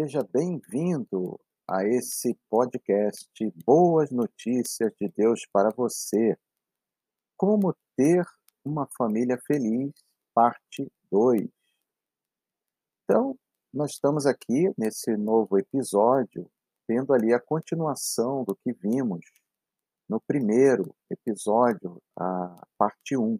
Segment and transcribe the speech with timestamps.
[0.00, 3.28] Seja bem-vindo a esse podcast
[3.66, 6.38] Boas Notícias de Deus para você.
[7.36, 8.24] Como ter
[8.64, 9.92] uma família feliz,
[10.32, 11.48] parte 2.
[13.02, 13.36] Então,
[13.74, 16.48] nós estamos aqui nesse novo episódio,
[16.86, 19.24] tendo ali a continuação do que vimos
[20.08, 23.36] no primeiro episódio, a parte 1.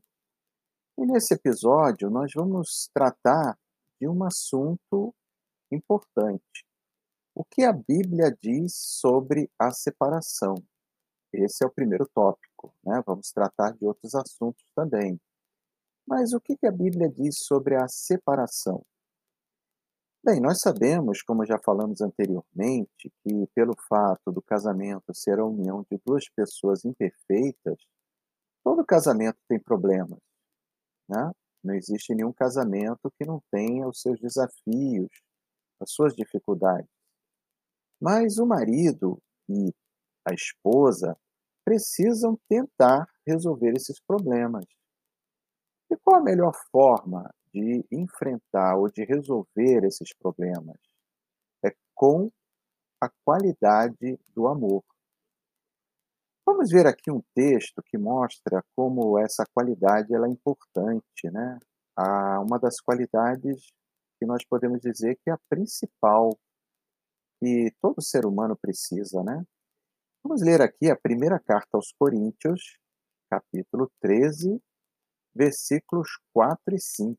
[0.98, 3.56] E nesse episódio, nós vamos tratar
[4.00, 5.14] de um assunto
[5.70, 6.66] importante.
[7.34, 10.54] O que a Bíblia diz sobre a separação?
[11.32, 12.74] Esse é o primeiro tópico.
[12.84, 13.02] Né?
[13.06, 15.20] Vamos tratar de outros assuntos também.
[16.06, 18.82] Mas o que a Bíblia diz sobre a separação?
[20.24, 25.86] Bem, nós sabemos, como já falamos anteriormente, que pelo fato do casamento ser a união
[25.91, 27.78] de duas pessoas imperfeitas,
[28.64, 30.19] todo casamento tem problemas.
[31.08, 31.30] Né?
[31.62, 35.08] Não existe nenhum casamento que não tenha os seus desafios,
[35.80, 36.88] as suas dificuldades.
[38.00, 39.72] Mas o marido e
[40.24, 41.16] a esposa
[41.64, 44.64] precisam tentar resolver esses problemas.
[45.90, 50.78] E qual a melhor forma de enfrentar ou de resolver esses problemas?
[51.64, 52.30] É com
[53.00, 54.82] a qualidade do amor.
[56.46, 61.58] Vamos ver aqui um texto que mostra como essa qualidade ela é importante, né?
[61.94, 63.70] Ah, uma das qualidades
[64.19, 66.38] que nós podemos dizer que é a principal
[67.41, 69.44] que todo ser humano precisa, né?
[70.22, 72.78] Vamos ler aqui a primeira carta aos Coríntios,
[73.30, 74.61] capítulo 13,
[75.34, 77.19] versículos 4 e 5.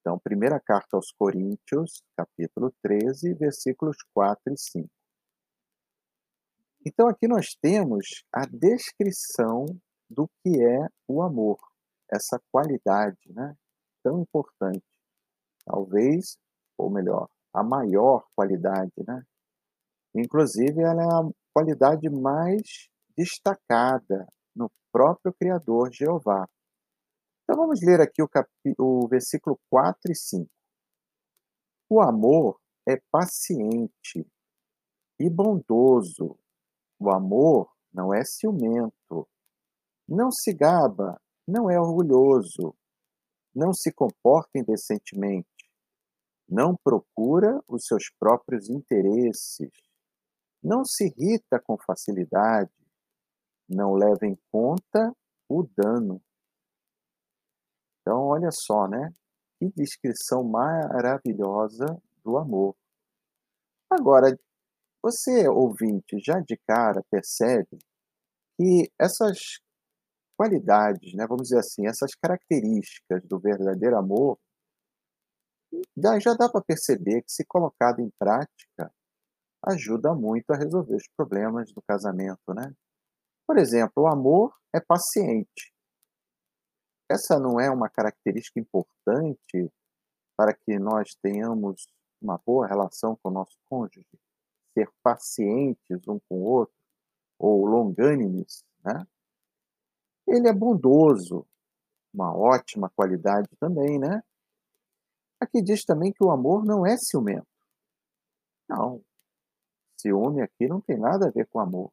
[0.00, 4.88] Então, primeira carta aos Coríntios, capítulo 13, versículos 4 e 5.
[6.86, 9.64] Então, aqui nós temos a descrição
[10.10, 11.58] do que é o amor,
[12.12, 13.56] essa qualidade né,
[14.02, 14.84] tão importante
[15.64, 16.36] talvez,
[16.78, 19.22] ou melhor, a maior qualidade, né?
[20.14, 26.48] Inclusive, ela é a qualidade mais destacada no próprio Criador Jeová.
[27.42, 28.48] Então vamos ler aqui o, cap...
[28.78, 30.48] o versículo 4 e 5.
[31.90, 32.58] O amor
[32.88, 34.26] é paciente
[35.18, 36.38] e bondoso.
[36.98, 39.28] O amor não é ciumento,
[40.08, 42.74] não se gaba, não é orgulhoso,
[43.54, 45.46] não se comporta indecentemente,
[46.54, 49.72] não procura os seus próprios interesses,
[50.62, 52.70] não se irrita com facilidade,
[53.68, 55.12] não leva em conta
[55.48, 56.22] o dano.
[58.00, 59.12] Então, olha só, né?
[59.58, 62.76] Que descrição maravilhosa do amor.
[63.90, 64.38] Agora,
[65.02, 67.78] você, ouvinte, já de cara percebe
[68.56, 69.58] que essas
[70.36, 74.38] qualidades, né, vamos dizer assim, essas características do verdadeiro amor,
[76.20, 78.92] já, dá para perceber que, se colocado em prática,
[79.66, 82.74] ajuda muito a resolver os problemas do casamento, né?
[83.46, 85.72] Por exemplo, o amor é paciente.
[87.10, 89.70] Essa não é uma característica importante
[90.36, 91.86] para que nós tenhamos
[92.20, 94.06] uma boa relação com o nosso cônjuge?
[94.72, 96.74] Ser pacientes um com o outro,
[97.38, 99.06] ou longânimes, né?
[100.26, 101.46] Ele é bondoso,
[102.12, 104.22] uma ótima qualidade também, né?
[105.44, 107.46] Aqui diz também que o amor não é ciumento.
[108.66, 109.04] Não.
[110.00, 111.92] Ciúme aqui não tem nada a ver com amor.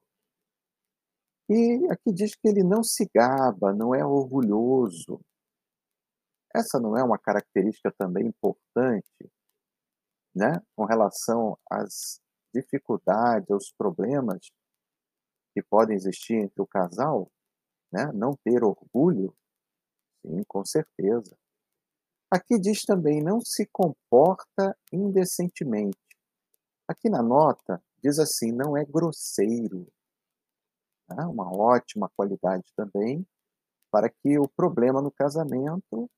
[1.50, 5.19] E aqui diz que ele não se gaba, não é orgulhoso.
[6.56, 9.29] Essa não é uma característica também importante,
[10.34, 12.22] né, com relação às
[12.53, 14.50] dificuldades, aos problemas
[15.53, 17.29] que podem existir entre o casal?
[17.91, 18.09] Né?
[18.13, 19.35] Não ter orgulho?
[20.25, 21.38] Sim, com certeza.
[22.31, 25.97] Aqui diz também, não se comporta indecentemente.
[26.87, 29.85] Aqui na nota diz assim, não é grosseiro.
[31.09, 31.25] Né?
[31.25, 33.28] Uma ótima qualidade também
[33.91, 36.09] para que o problema no casamento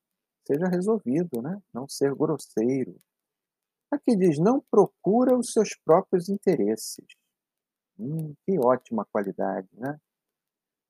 [0.48, 1.60] seja resolvido, né?
[1.74, 2.96] não ser grosseiro.
[3.90, 7.06] Aqui diz, não procura os seus próprios interesses.
[7.98, 10.00] Hum, que ótima qualidade, né?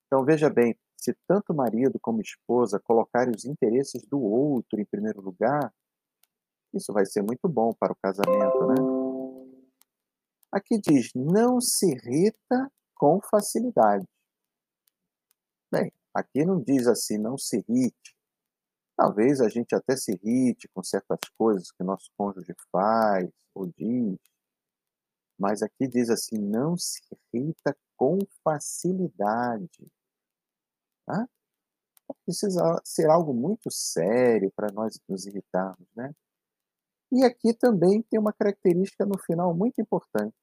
[0.05, 5.21] Então, veja bem, se tanto marido como esposa colocarem os interesses do outro em primeiro
[5.21, 5.73] lugar,
[6.73, 8.75] isso vai ser muito bom para o casamento, né?
[10.49, 14.07] Aqui diz: não se irrita com facilidade.
[15.69, 18.15] Bem, aqui não diz assim, não se irrite.
[18.95, 24.19] Talvez a gente até se irrite com certas coisas que nosso cônjuge faz ou diz,
[25.37, 27.01] mas aqui diz assim, não se
[27.33, 29.91] irrita com facilidade.
[31.05, 31.27] Tá?
[32.25, 36.13] Precisa ser algo muito sério para nós nos irritarmos, né?
[37.11, 40.35] E aqui também tem uma característica no final muito importante: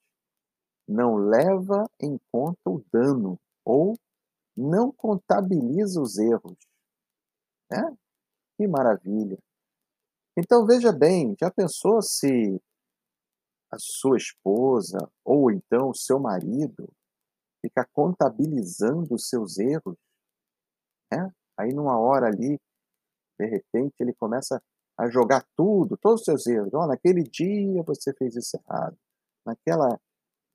[0.89, 3.95] não leva em conta o dano ou
[4.57, 6.57] não contabiliza os erros.
[7.71, 7.97] Né?
[8.57, 9.39] Que maravilha!
[10.37, 12.61] Então veja bem, já pensou se
[13.71, 16.89] a sua esposa ou então o seu marido
[17.61, 19.97] fica contabilizando os seus erros,
[21.11, 21.33] né?
[21.59, 22.59] Aí numa hora ali,
[23.39, 24.63] de repente ele começa
[24.99, 26.73] a jogar tudo, todos os seus erros.
[26.75, 28.97] Oh, naquele dia você fez isso errado.
[29.45, 29.99] Naquela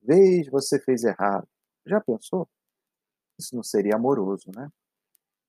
[0.01, 1.47] vez você fez errado.
[1.85, 2.47] Já pensou?
[3.39, 4.69] Isso não seria amoroso, né?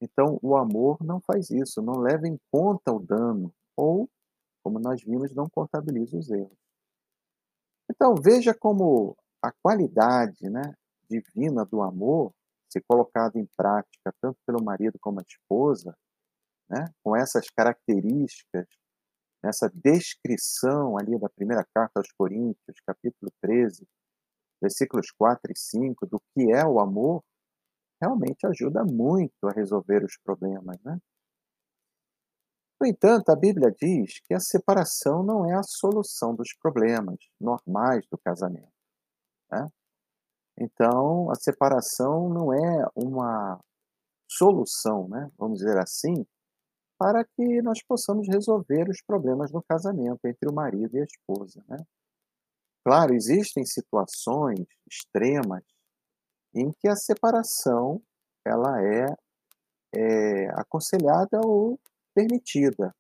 [0.01, 4.09] Então, o amor não faz isso, não leva em conta o dano, ou,
[4.63, 6.59] como nós vimos, não contabiliza os erros.
[7.91, 10.75] Então, veja como a qualidade né,
[11.09, 12.33] divina do amor,
[12.69, 15.97] se colocada em prática tanto pelo marido como a esposa,
[16.69, 18.67] né, com essas características,
[19.45, 23.87] essa descrição ali da primeira carta aos Coríntios, capítulo 13,
[24.61, 27.23] versículos 4 e 5, do que é o amor,
[28.01, 30.99] realmente ajuda muito a resolver os problemas, né?
[32.79, 38.07] No entanto, a Bíblia diz que a separação não é a solução dos problemas normais
[38.11, 38.71] do casamento.
[39.51, 39.67] Né?
[40.59, 43.61] Então, a separação não é uma
[44.29, 45.31] solução, né?
[45.39, 46.27] vamos dizer assim,
[46.99, 51.63] para que nós possamos resolver os problemas no casamento entre o marido e a esposa.
[51.69, 51.77] Né?
[52.85, 55.63] Claro, existem situações extremas
[56.55, 58.03] em que a separação
[58.47, 59.07] ela é,
[59.95, 61.79] é aconselhada ou
[62.15, 62.95] permitida.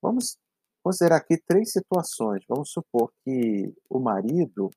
[0.00, 0.38] Vamos
[0.82, 2.44] considerar aqui três situações.
[2.48, 4.70] Vamos supor que o marido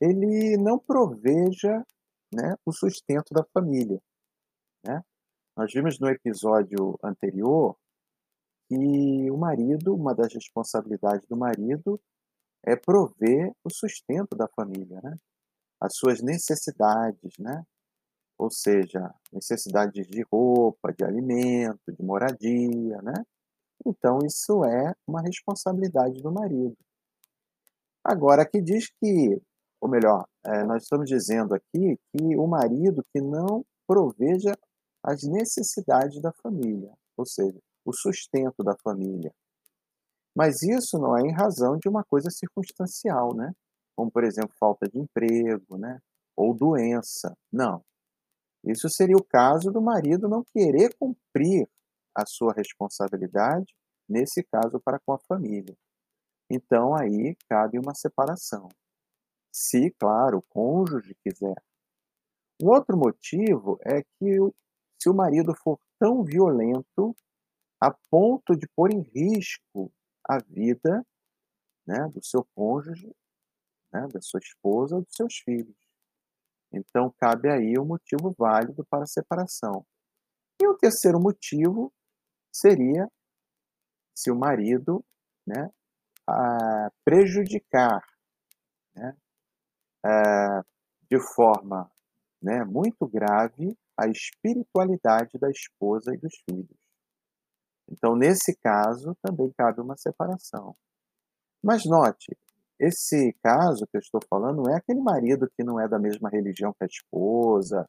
[0.00, 1.84] ele não proveja
[2.32, 4.00] né, o sustento da família.
[4.84, 5.02] Né?
[5.56, 7.76] Nós vimos no episódio anterior
[8.68, 12.00] que o marido, uma das responsabilidades do marido
[12.64, 15.18] é prover o sustento da família, né?
[15.80, 17.64] as suas necessidades, né?
[18.40, 23.12] ou seja, necessidades de roupa, de alimento, de moradia, né?
[23.84, 26.76] Então, isso é uma responsabilidade do marido.
[28.02, 29.42] Agora, aqui diz que,
[29.80, 34.54] ou melhor, é, nós estamos dizendo aqui que o marido que não proveja
[35.02, 39.32] as necessidades da família, ou seja, o sustento da família.
[40.36, 43.52] Mas isso não é em razão de uma coisa circunstancial, né?
[43.96, 45.98] Como, por exemplo, falta de emprego, né?
[46.36, 47.36] Ou doença.
[47.50, 47.82] Não.
[48.64, 51.68] Isso seria o caso do marido não querer cumprir
[52.14, 53.74] a sua responsabilidade,
[54.08, 55.74] nesse caso, para com a família.
[56.50, 58.68] Então, aí cabe uma separação.
[59.52, 61.56] Se, claro, o cônjuge quiser.
[62.62, 64.36] Um outro motivo é que
[65.00, 67.16] se o marido for tão violento
[67.80, 69.92] a ponto de pôr em risco
[70.28, 71.04] a vida
[71.86, 73.10] né, do seu cônjuge,
[73.92, 75.76] né, da sua esposa ou dos seus filhos.
[76.72, 79.84] Então, cabe aí um motivo válido para a separação.
[80.60, 81.92] E o terceiro motivo
[82.52, 83.10] seria
[84.14, 85.04] se o marido
[85.46, 85.70] né,
[86.26, 88.04] a prejudicar
[88.94, 89.16] né,
[91.10, 91.90] de forma
[92.42, 96.78] né, muito grave a espiritualidade da esposa e dos filhos.
[97.90, 100.76] Então, nesse caso, também cabe uma separação.
[101.62, 102.36] Mas note,
[102.78, 106.30] esse caso que eu estou falando não é aquele marido que não é da mesma
[106.30, 107.86] religião que a esposa,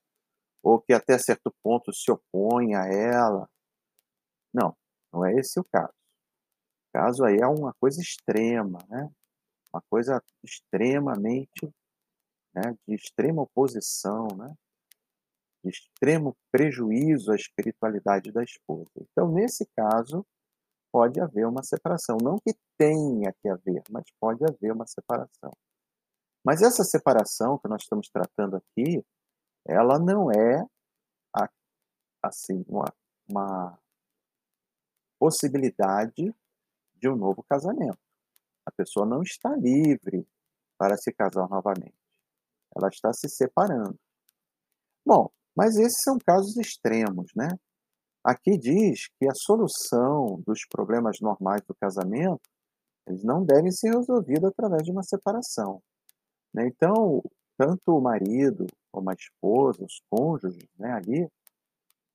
[0.61, 3.49] ou que até certo ponto se opõe a ela.
[4.53, 4.75] Não,
[5.13, 5.93] não é esse o caso.
[6.89, 9.09] O caso aí é uma coisa extrema, né?
[9.73, 11.73] Uma coisa extremamente,
[12.53, 14.53] né, de extrema oposição, né?
[15.63, 18.89] De extremo prejuízo à espiritualidade da esposa.
[18.97, 20.25] Então, nesse caso,
[20.91, 22.17] pode haver uma separação.
[22.21, 25.51] Não que tenha que haver, mas pode haver uma separação.
[26.43, 29.05] Mas essa separação que nós estamos tratando aqui,
[29.67, 30.65] ela não é
[32.23, 32.85] assim uma,
[33.27, 33.79] uma
[35.19, 36.33] possibilidade
[36.95, 37.97] de um novo casamento.
[38.65, 40.27] A pessoa não está livre
[40.77, 42.00] para se casar novamente.
[42.75, 43.97] Ela está se separando.
[45.05, 47.49] Bom, mas esses são casos extremos, né?
[48.23, 52.41] Aqui diz que a solução dos problemas normais do casamento
[53.07, 55.81] eles não devem ser resolvidos através de uma separação.
[56.53, 56.67] Né?
[56.67, 57.21] Então,
[57.57, 61.27] tanto o marido como a esposa, os cônjuges né, ali,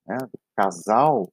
[0.05, 0.17] né,
[0.55, 1.29] casal,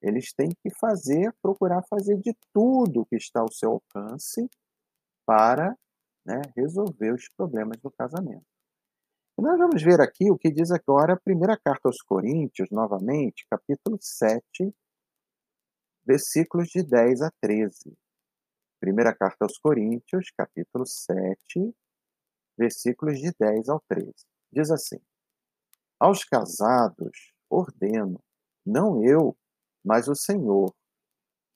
[0.00, 4.48] eles têm que fazer, procurar fazer de tudo que está ao seu alcance
[5.26, 5.76] para
[6.24, 8.51] né, resolver os problemas do casamento.
[9.38, 13.46] E nós vamos ver aqui o que diz agora a primeira carta aos Coríntios, novamente,
[13.50, 14.74] capítulo 7,
[16.04, 17.96] versículos de 10 a 13.
[18.78, 21.74] Primeira carta aos Coríntios, capítulo 7,
[22.58, 24.12] versículos de 10 ao 13.
[24.52, 25.00] Diz assim:
[25.98, 28.22] Aos casados ordeno,
[28.66, 29.34] não eu,
[29.82, 30.74] mas o Senhor,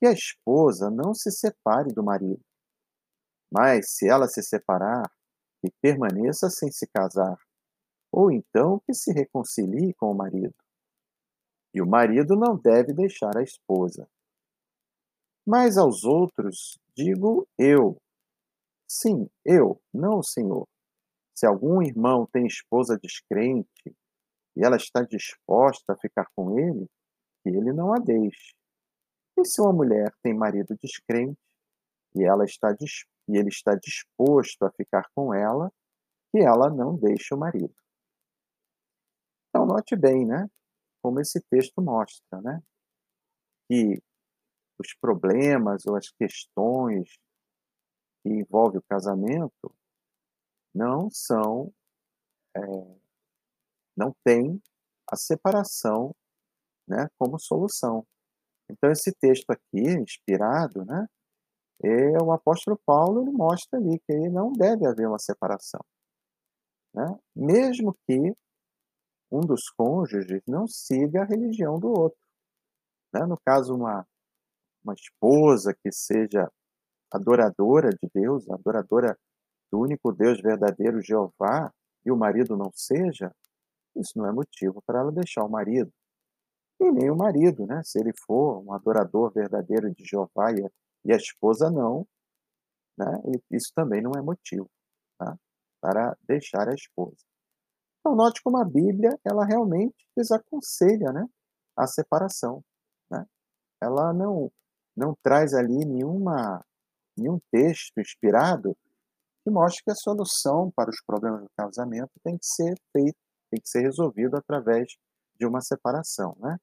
[0.01, 2.43] que a esposa não se separe do marido.
[3.53, 5.11] Mas se ela se separar,
[5.61, 7.37] que permaneça sem se casar,
[8.13, 10.55] ou então que se reconcilie com o marido.
[11.75, 14.09] E o marido não deve deixar a esposa.
[15.47, 17.97] Mas aos outros digo eu.
[18.89, 20.67] Sim, eu, não o Senhor.
[21.35, 23.95] Se algum irmão tem esposa descrente
[24.57, 26.87] e ela está disposta a ficar com ele,
[27.43, 28.55] que ele não a deixe.
[29.39, 31.39] E se uma mulher tem marido descrente
[32.15, 32.75] e ela está
[33.29, 35.71] e ele está disposto a ficar com ela,
[36.33, 37.75] que ela não deixe o marido.
[39.57, 40.51] Então note bem, né,
[41.03, 42.63] como esse texto mostra, né,
[43.67, 44.03] que
[44.79, 47.19] os problemas ou as questões
[48.23, 49.75] que envolvem o casamento
[50.75, 51.73] não são,
[52.55, 52.61] é,
[53.97, 54.63] não tem
[55.11, 56.15] a separação,
[56.87, 58.07] né, como solução.
[58.71, 61.07] Então esse texto aqui, inspirado, né,
[61.83, 65.81] é o apóstolo Paulo ele mostra ali que não deve haver uma separação,
[66.93, 68.37] né, mesmo que
[69.31, 72.19] um dos cônjuges não siga a religião do outro.
[73.13, 73.25] Né?
[73.27, 74.07] No caso, uma
[74.87, 76.49] uma esposa que seja
[77.13, 79.19] adoradora de Deus, adoradora
[79.71, 81.73] do único Deus verdadeiro, Jeová,
[82.05, 83.35] e o marido não seja,
[83.97, 85.93] isso não é motivo para ela deixar o marido.
[86.79, 87.83] E nem o marido, né?
[87.83, 90.71] Se ele for um adorador verdadeiro de Jeová e a,
[91.07, 92.07] e a esposa não,
[92.97, 93.07] né?
[93.51, 94.71] Isso também não é motivo
[95.19, 95.37] tá?
[95.81, 97.25] para deixar a esposa.
[98.07, 101.27] Então, note como a Bíblia, ela realmente desaconselha né?
[101.77, 102.63] a separação.
[103.11, 103.27] Né?
[103.83, 104.49] Ela não
[104.97, 106.65] não traz ali nenhuma,
[107.19, 108.77] nenhum texto inspirado
[109.43, 113.19] que mostre que a solução para os problemas do casamento tem que ser feita,
[113.51, 114.87] tem que ser resolvido através
[115.37, 116.57] de uma separação, né?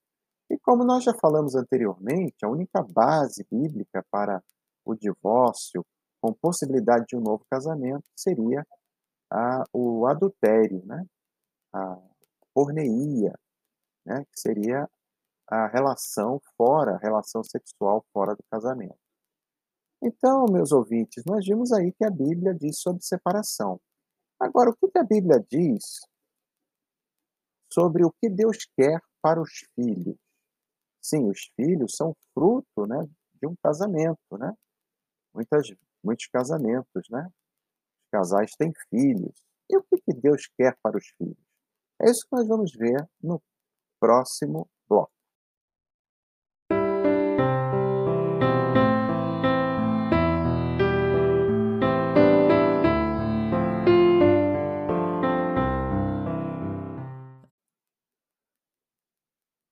[0.49, 4.41] E como nós já falamos anteriormente, a única base bíblica para
[4.85, 5.85] o divórcio
[6.21, 8.65] com possibilidade de um novo casamento seria
[9.29, 11.05] a, o adultério, né?
[11.73, 11.99] A
[12.53, 13.37] porneia,
[14.05, 14.25] né?
[14.25, 14.89] que seria
[15.47, 18.97] a relação fora, a relação sexual fora do casamento.
[20.01, 23.79] Então, meus ouvintes, nós vimos aí que a Bíblia diz sobre separação.
[24.39, 26.01] Agora, o que a Bíblia diz
[27.71, 30.17] sobre o que Deus quer para os filhos?
[31.01, 33.07] Sim, os filhos são fruto né,
[33.41, 34.53] de um casamento, né?
[35.33, 35.67] Muitas,
[36.03, 37.29] muitos casamentos, né?
[38.11, 39.33] Casais têm filhos.
[39.69, 41.52] E o que Deus quer para os filhos?
[42.05, 43.41] É isso que nós vamos ver no
[43.97, 45.09] próximo bloco.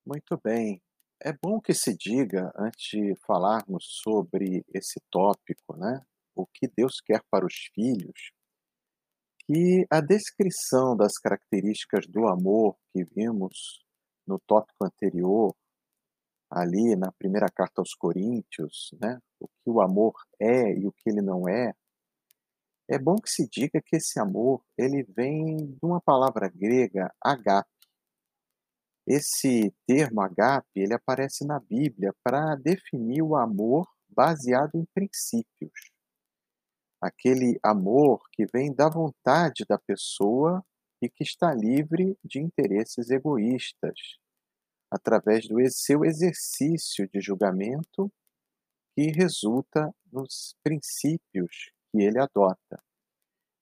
[0.05, 0.81] Muito bem.
[1.21, 6.01] É bom que se diga, antes de falarmos sobre esse tópico, né,
[6.33, 8.31] o que Deus quer para os filhos,
[9.45, 13.83] que a descrição das características do amor que vimos
[14.27, 15.55] no tópico anterior,
[16.49, 21.09] ali na primeira carta aos Coríntios, né, o que o amor é e o que
[21.09, 21.73] ele não é,
[22.89, 27.69] é bom que se diga que esse amor ele vem de uma palavra grega, agape,
[29.07, 35.90] esse termo agape, ele aparece na Bíblia para definir o amor baseado em princípios.
[37.01, 40.63] Aquele amor que vem da vontade da pessoa
[41.01, 44.19] e que está livre de interesses egoístas,
[44.91, 48.11] através do seu exercício de julgamento
[48.95, 52.83] que resulta nos princípios que ele adota.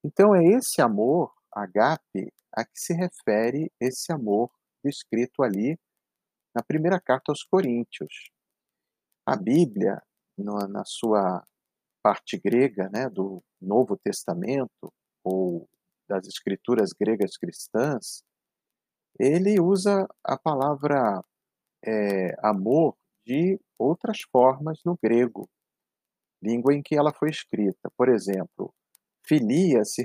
[0.03, 4.51] Então é esse amor, agape, a que se refere esse amor
[4.83, 5.79] descrito ali
[6.53, 8.31] na primeira carta aos Coríntios.
[9.25, 10.01] A Bíblia,
[10.37, 11.45] na sua
[12.01, 14.91] parte grega né, do Novo Testamento,
[15.23, 15.67] ou
[16.07, 18.23] das escrituras gregas cristãs,
[19.19, 21.23] ele usa a palavra
[21.85, 25.47] é, amor de outras formas no grego,
[26.41, 27.91] língua em que ela foi escrita.
[27.95, 28.73] Por exemplo,
[29.25, 30.03] filia se,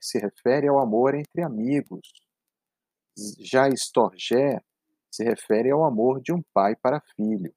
[0.00, 2.12] se refere ao amor entre amigos,
[3.40, 4.60] já estorgé
[5.10, 7.54] se refere ao amor de um pai para filho.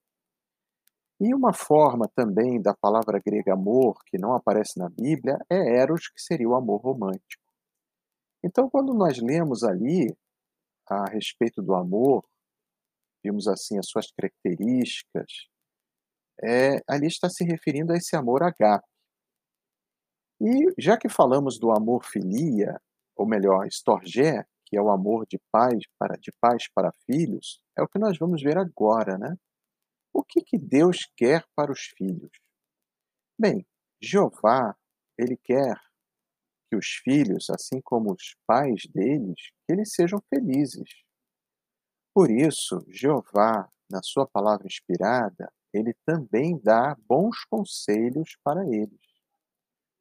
[1.19, 6.09] E uma forma também da palavra grega amor, que não aparece na Bíblia, é eros,
[6.09, 7.43] que seria o amor romântico.
[8.43, 10.15] Então, quando nós lemos ali
[10.87, 12.25] a respeito do amor,
[13.23, 15.47] vimos assim as suas características,
[16.43, 18.85] é, ali está se referindo a esse amor agape,
[20.41, 22.79] E já que falamos do amor filia,
[23.15, 27.81] ou melhor, storgé, que é o amor de pais para de pais para filhos, é
[27.81, 29.35] o que nós vamos ver agora, né?
[30.15, 32.31] O que que Deus quer para os filhos?
[33.37, 33.67] Bem,
[34.01, 34.73] Jeová,
[35.17, 35.77] ele quer
[36.69, 40.89] que os filhos, assim como os pais deles, que eles sejam felizes.
[42.13, 49.01] Por isso, Jeová, na sua palavra inspirada, ele também dá bons conselhos para eles.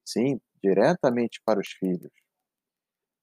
[0.06, 2.12] Sim, diretamente para os filhos.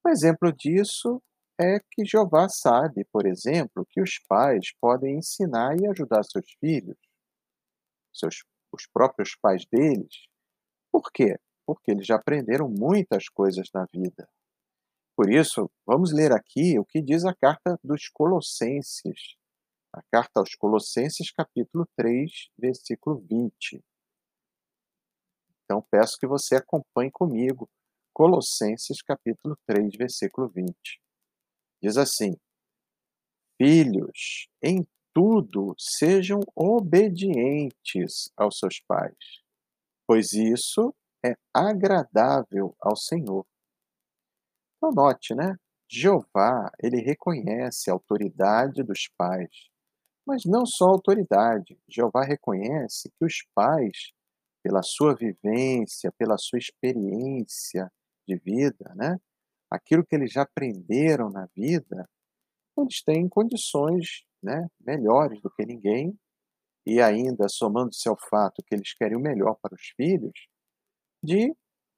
[0.06, 1.24] Um exemplo disso
[1.62, 6.98] é que Jeová sabe, por exemplo, que os pais podem ensinar e ajudar seus filhos,
[8.14, 10.28] seus, os próprios pais deles.
[10.92, 11.38] Por quê?
[11.66, 14.28] Porque eles já aprenderam muitas coisas na vida.
[15.16, 19.36] Por isso, vamos ler aqui o que diz a carta dos Colossenses.
[19.94, 23.84] A carta aos Colossenses, capítulo 3, versículo 20.
[25.64, 27.70] Então, peço que você acompanhe comigo
[28.14, 31.02] Colossenses, capítulo 3, versículo 20.
[31.82, 32.36] Diz assim:
[33.62, 39.16] Filhos, em tudo sejam obedientes aos seus pais,
[40.08, 40.94] pois isso
[41.26, 43.46] é agradável ao Senhor.
[44.78, 45.56] Então, note, né?
[45.90, 49.70] Jeová, ele reconhece a autoridade dos pais,
[50.26, 51.78] mas não só a autoridade.
[51.88, 54.14] Jeová reconhece que os pais,
[54.64, 57.92] pela sua vivência, pela sua experiência
[58.28, 59.20] de vida, né?
[59.72, 62.08] Aquilo que eles já aprenderam na vida,
[62.78, 66.18] eles têm condições né, melhores do que ninguém,
[66.86, 70.48] e ainda somando-se ao fato que eles querem o melhor para os filhos,
[71.24, 71.56] de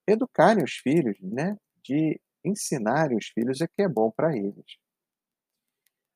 [0.08, 4.78] educarem os filhos, né, de ensinarem os filhos o que é bom para eles.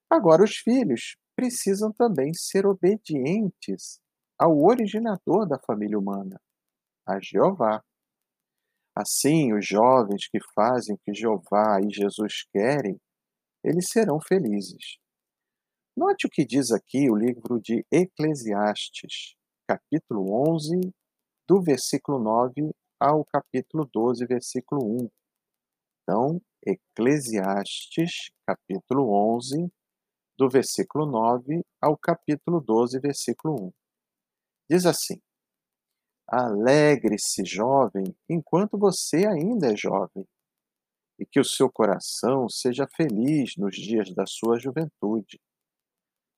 [0.10, 4.00] Agora, os filhos precisam também ser obedientes
[4.38, 6.40] ao originador da família humana,
[7.06, 7.84] a Jeová.
[9.00, 13.00] Assim, os jovens que fazem o que Jeová e Jesus querem,
[13.64, 14.98] eles serão felizes.
[15.96, 19.36] Note o que diz aqui o livro de Eclesiastes,
[19.70, 20.92] capítulo 11,
[21.48, 25.10] do versículo 9 ao capítulo 12, versículo 1.
[26.02, 29.72] Então, Eclesiastes, capítulo 11,
[30.40, 33.74] do versículo 9 ao capítulo 12, versículo 1.
[34.72, 35.22] Diz assim:
[36.28, 40.28] Alegre-se, jovem, enquanto você ainda é jovem,
[41.18, 45.40] e que o seu coração seja feliz nos dias da sua juventude.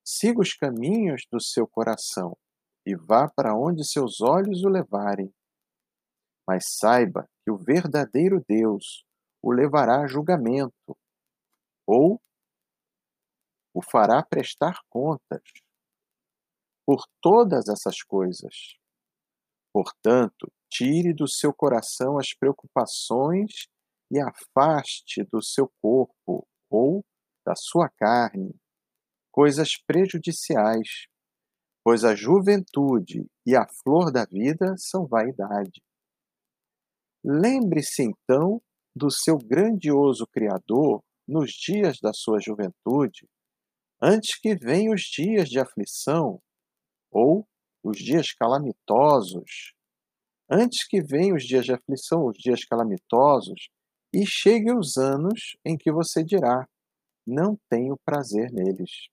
[0.06, 2.38] Siga os caminhos do seu coração
[2.86, 5.34] e vá para onde seus olhos o levarem.
[6.48, 9.06] Mas saiba que o verdadeiro Deus
[9.42, 10.98] o levará a julgamento,
[11.86, 12.22] ou
[13.74, 15.42] o fará prestar contas
[16.86, 18.79] por todas essas coisas.
[19.74, 23.68] Portanto, tire do seu coração as preocupações
[24.12, 27.04] e afaste do seu corpo ou
[27.46, 28.56] da sua carne
[29.32, 31.08] coisas prejudiciais,
[31.84, 35.82] pois a juventude e a flor da vida são vaidade.
[37.24, 38.62] Lembre-se então
[38.96, 43.30] do seu grandioso Criador nos dias da sua juventude,
[44.02, 46.42] antes que venham os dias de aflição
[47.12, 47.48] ou
[47.84, 49.74] os dias calamitosos,
[50.50, 53.70] antes que venham os dias de aflição, os dias calamitosos,
[54.14, 56.68] e cheguem os anos em que você dirá:
[57.26, 59.08] não tenho prazer neles.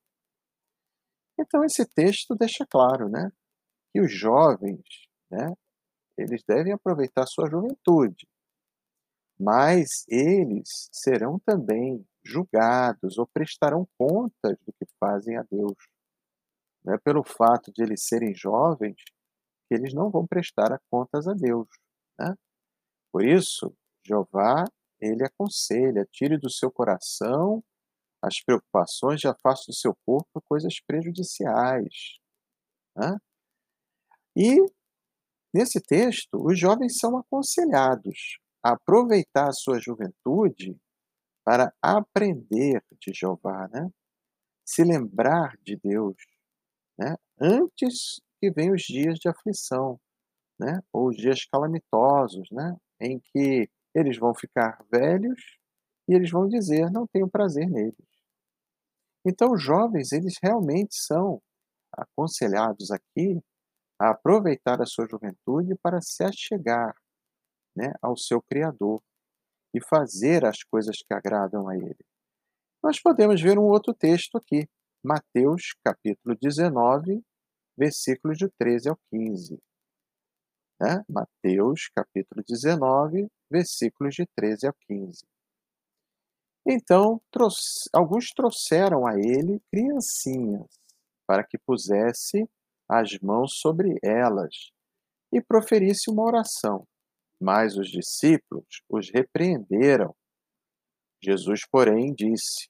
[1.38, 3.30] Então esse texto deixa claro, né,
[3.92, 4.82] que os jovens,
[5.30, 5.52] né,
[6.16, 8.26] eles devem aproveitar sua juventude,
[9.38, 15.76] mas eles serão também julgados ou prestarão contas do que fazem a Deus.
[16.88, 18.96] É pelo fato de eles serem jovens
[19.68, 21.68] que eles não vão prestar contas a Deus.
[22.18, 22.34] Né?
[23.12, 23.74] Por isso,
[24.06, 24.64] Jeová,
[25.00, 27.62] ele aconselha, tire do seu coração
[28.22, 32.18] as preocupações e afaste do seu corpo coisas prejudiciais.
[32.96, 33.16] Né?
[34.36, 34.56] E,
[35.52, 40.76] nesse texto, os jovens são aconselhados a aproveitar a sua juventude
[41.44, 43.88] para aprender de Jeová, né?
[44.64, 46.16] se lembrar de Deus,
[46.98, 47.16] né?
[47.40, 50.00] antes que venham os dias de aflição,
[50.58, 50.82] né?
[50.92, 52.76] ou os dias calamitosos, né?
[53.00, 55.58] em que eles vão ficar velhos
[56.08, 57.94] e eles vão dizer: Não tenho prazer neles.
[59.24, 61.42] Então, os jovens, eles realmente são
[61.92, 63.40] aconselhados aqui
[63.98, 66.94] a aproveitar a sua juventude para se achegar
[67.74, 69.02] né, ao seu Criador
[69.74, 71.96] e fazer as coisas que agradam a Ele.
[72.82, 74.68] Nós podemos ver um outro texto aqui,
[75.08, 77.22] Mateus capítulo 19,
[77.78, 79.56] versículos de 13 ao 15.
[80.80, 81.04] né?
[81.08, 85.24] Mateus capítulo 19, versículos de 13 a 15.
[86.66, 90.66] Então, trouxe, alguns trouxeram a ele criancinhas,
[91.24, 92.50] para que pusesse
[92.88, 94.72] as mãos sobre elas
[95.32, 96.84] e proferisse uma oração.
[97.40, 100.16] Mas os discípulos os repreenderam.
[101.22, 102.68] Jesus, porém, disse: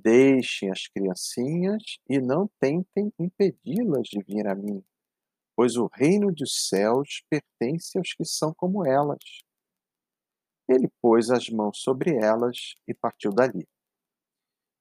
[0.00, 4.80] Deixem as criancinhas e não tentem impedi-las de vir a mim,
[5.56, 9.18] pois o reino dos céus pertence aos que são como elas.
[10.68, 13.66] Ele pôs as mãos sobre elas e partiu dali.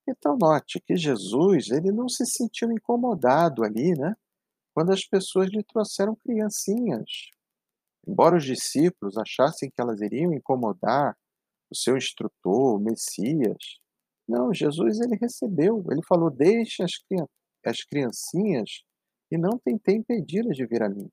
[0.08, 4.16] Então note que Jesus, ele não se sentiu incomodado ali, né?
[4.72, 7.32] Quando as pessoas lhe trouxeram criancinhas.
[8.08, 11.18] Embora os discípulos achassem que elas iriam incomodar
[11.72, 13.80] o seu instrutor, o Messias,
[14.28, 16.92] não, Jesus ele recebeu, ele falou: Deixe as,
[17.66, 18.84] as criancinhas
[19.32, 21.10] e não tentei impedi-las de vir a mim.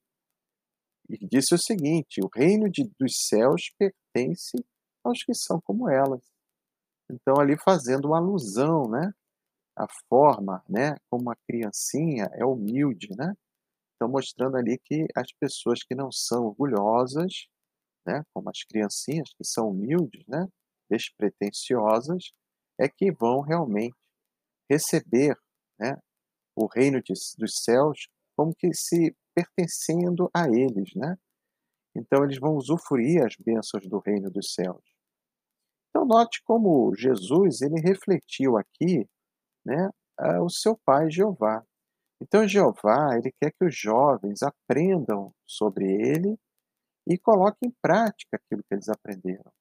[1.08, 4.56] E disse o seguinte: O reino de, dos céus pertence
[5.04, 6.22] aos que são como elas.
[7.10, 9.12] Então, ali fazendo uma alusão, né?
[9.76, 10.96] A forma, né?
[11.10, 13.32] Como a criancinha é humilde, né?
[13.94, 17.46] Então, mostrando ali que as pessoas que não são orgulhosas,
[18.06, 18.22] né?
[18.32, 20.46] Como as criancinhas que são humildes, né?
[20.90, 22.32] Despretensiosas,
[22.78, 23.96] é que vão realmente
[24.70, 25.36] receber
[25.78, 25.96] né,
[26.56, 31.16] o reino de, dos céus como que se pertencendo a eles, né?
[31.96, 34.82] Então eles vão usufruir as bênçãos do reino dos céus.
[35.90, 39.08] Então note como Jesus ele refletiu aqui,
[39.64, 39.90] né,
[40.42, 41.64] o seu pai Jeová.
[42.20, 46.36] Então Jeová ele quer que os jovens aprendam sobre ele
[47.08, 49.52] e coloquem em prática aquilo que eles aprenderam.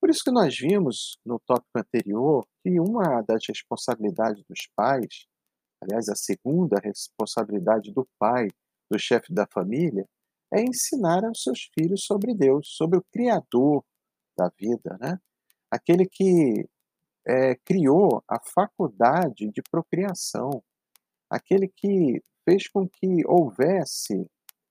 [0.00, 5.26] Por isso que nós vimos no tópico anterior que uma das responsabilidades dos pais,
[5.82, 8.48] aliás, a segunda responsabilidade do pai,
[8.90, 10.06] do chefe da família,
[10.52, 13.84] é ensinar aos seus filhos sobre Deus, sobre o Criador
[14.36, 15.18] da vida, né?
[15.70, 16.66] Aquele que
[17.26, 20.62] é, criou a faculdade de procriação,
[21.28, 24.26] aquele que fez com que houvesse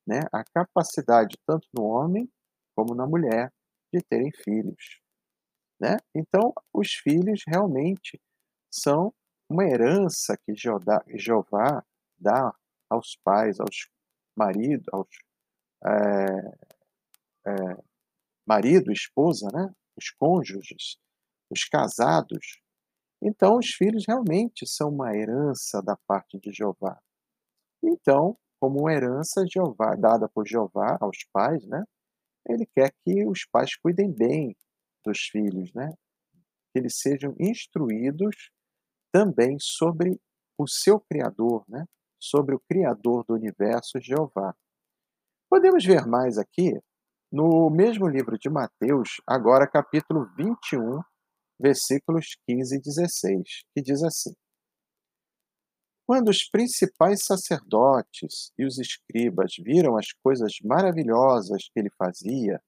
[0.08, 2.28] né, a capacidade, tanto no homem
[2.76, 3.52] como na mulher,
[3.94, 5.00] de terem filhos.
[5.80, 5.98] Né?
[6.16, 8.20] Então, os filhos realmente
[8.72, 9.14] são
[9.50, 11.84] uma herança que Jeová
[12.20, 12.54] dá
[12.90, 13.90] aos pais, aos
[14.36, 15.08] maridos, aos
[15.86, 17.84] é, é,
[18.46, 19.70] marido, esposa, né?
[19.96, 20.98] os cônjuges,
[21.50, 22.60] os casados.
[23.22, 27.00] Então, os filhos realmente são uma herança da parte de Jeová.
[27.84, 31.84] Então, como uma herança Jeová, dada por Jeová aos pais, né?
[32.48, 34.56] ele quer que os pais cuidem bem
[35.08, 35.90] dos filhos, né?
[36.72, 38.52] Que eles sejam instruídos
[39.12, 40.20] também sobre
[40.58, 41.86] o seu Criador, né?
[42.20, 44.54] Sobre o Criador do universo, Jeová.
[45.50, 46.74] Podemos ver mais aqui
[47.32, 51.02] no mesmo livro de Mateus, agora capítulo 21,
[51.60, 53.42] versículos 15 e 16,
[53.74, 54.34] que diz assim:
[56.06, 62.62] Quando os principais sacerdotes e os escribas viram as coisas maravilhosas que ele fazia,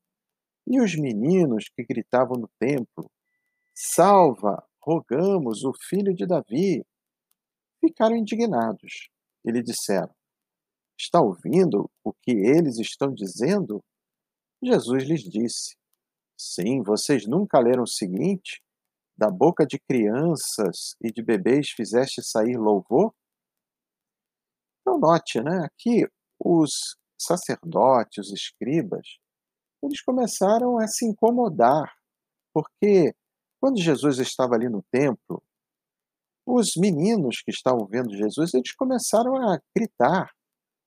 [0.69, 3.09] e os meninos que gritavam no templo:
[3.75, 6.85] Salva, rogamos, o filho de Davi!
[7.83, 9.09] Ficaram indignados
[9.43, 10.13] e lhe disseram:
[10.97, 13.83] Está ouvindo o que eles estão dizendo?
[14.63, 15.75] Jesus lhes disse:
[16.37, 18.61] Sim, vocês nunca leram o seguinte?
[19.17, 23.13] Da boca de crianças e de bebês fizeste sair louvor?
[24.81, 25.65] Então, note, né?
[25.65, 26.05] Aqui
[26.39, 29.19] os sacerdotes, os escribas,
[29.83, 31.93] eles começaram a se incomodar,
[32.53, 33.13] porque
[33.59, 35.43] quando Jesus estava ali no templo,
[36.45, 40.31] os meninos que estavam vendo Jesus, eles começaram a gritar: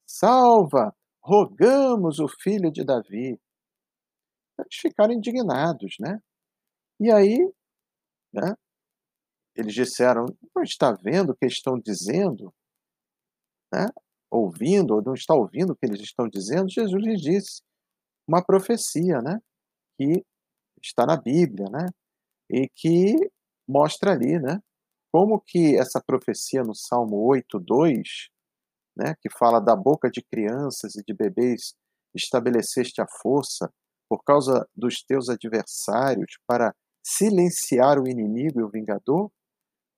[0.06, 3.40] Salva, rogamos o filho de Davi.
[4.58, 6.20] Eles ficaram indignados, né?
[7.00, 7.38] E aí,
[8.32, 8.54] né,
[9.54, 12.52] eles disseram: Não está vendo o que estão dizendo?
[13.72, 13.86] Né?
[14.30, 16.68] Ouvindo, ou não está ouvindo o que eles estão dizendo?
[16.68, 17.62] Jesus lhes disse:
[18.26, 19.38] uma profecia, né?
[19.98, 20.24] Que
[20.82, 21.88] está na Bíblia, né?
[22.50, 23.16] E que
[23.68, 24.60] mostra ali, né?
[25.12, 28.08] Como que essa profecia no Salmo 8, 2,
[28.96, 29.14] né?
[29.20, 31.74] Que fala da boca de crianças e de bebês
[32.14, 33.70] estabeleceste a força
[34.08, 39.30] por causa dos teus adversários para silenciar o inimigo e o vingador,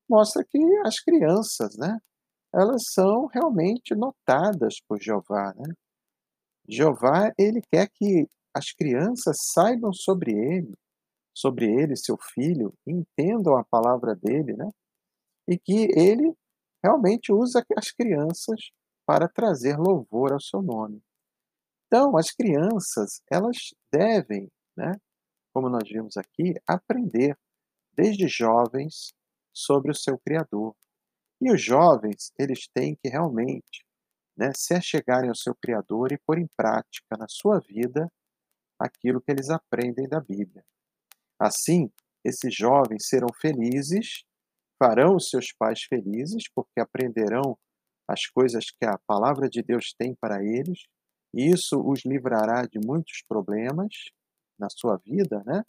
[0.08, 1.98] mostra que as crianças, né?
[2.54, 5.74] Elas são realmente notadas por Jeová, né?
[6.68, 10.74] Jeová, ele quer que as crianças saibam sobre ele,
[11.34, 14.68] sobre ele, seu filho, entendam a palavra dele, né?
[15.48, 16.32] E que ele
[16.82, 18.70] realmente usa as crianças
[19.06, 21.02] para trazer louvor ao seu nome.
[21.86, 24.92] Então, as crianças, elas devem, né,
[25.52, 27.36] como nós vimos aqui, aprender
[27.92, 29.12] desde jovens
[29.52, 30.74] sobre o seu Criador.
[31.40, 33.83] E os jovens, eles têm que realmente
[34.36, 38.10] né, se achegarem ao seu Criador e pôr em prática na sua vida
[38.78, 40.64] aquilo que eles aprendem da Bíblia.
[41.38, 41.90] Assim,
[42.24, 44.24] esses jovens serão felizes,
[44.78, 47.56] farão os seus pais felizes, porque aprenderão
[48.08, 50.86] as coisas que a palavra de Deus tem para eles,
[51.32, 53.92] e isso os livrará de muitos problemas
[54.58, 55.64] na sua vida, né?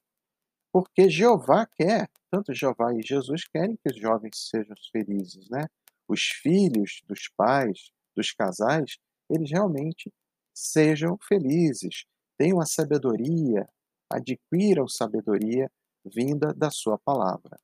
[0.72, 5.66] Porque Jeová quer, tanto Jeová e Jesus querem que os jovens sejam felizes, né?
[6.08, 8.98] Os filhos dos pais, dos casais,
[9.30, 10.12] eles realmente
[10.54, 12.06] sejam felizes,
[12.38, 13.68] tenham a sabedoria,
[14.12, 15.70] adquiram sabedoria
[16.06, 17.60] vinda da sua palavra.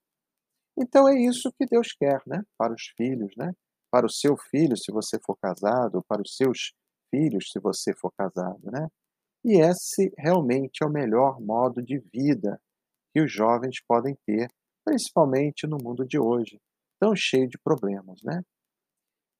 [0.77, 2.41] Então é isso que Deus quer, né?
[2.57, 3.53] Para os filhos, né?
[3.91, 6.73] Para o seu filho, se você for casado, para os seus
[7.13, 8.87] filhos, se você for casado, né?
[9.43, 12.59] E esse realmente é o melhor modo de vida
[13.13, 14.49] que os jovens podem ter,
[14.85, 16.59] principalmente no mundo de hoje,
[16.99, 18.41] tão cheio de problemas, né?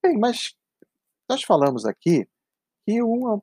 [0.04, 0.54] Bem, mas
[1.32, 2.28] nós falamos aqui
[2.86, 3.42] que uma,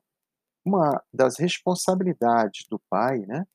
[0.63, 3.47] uma das responsabilidades do pai, né,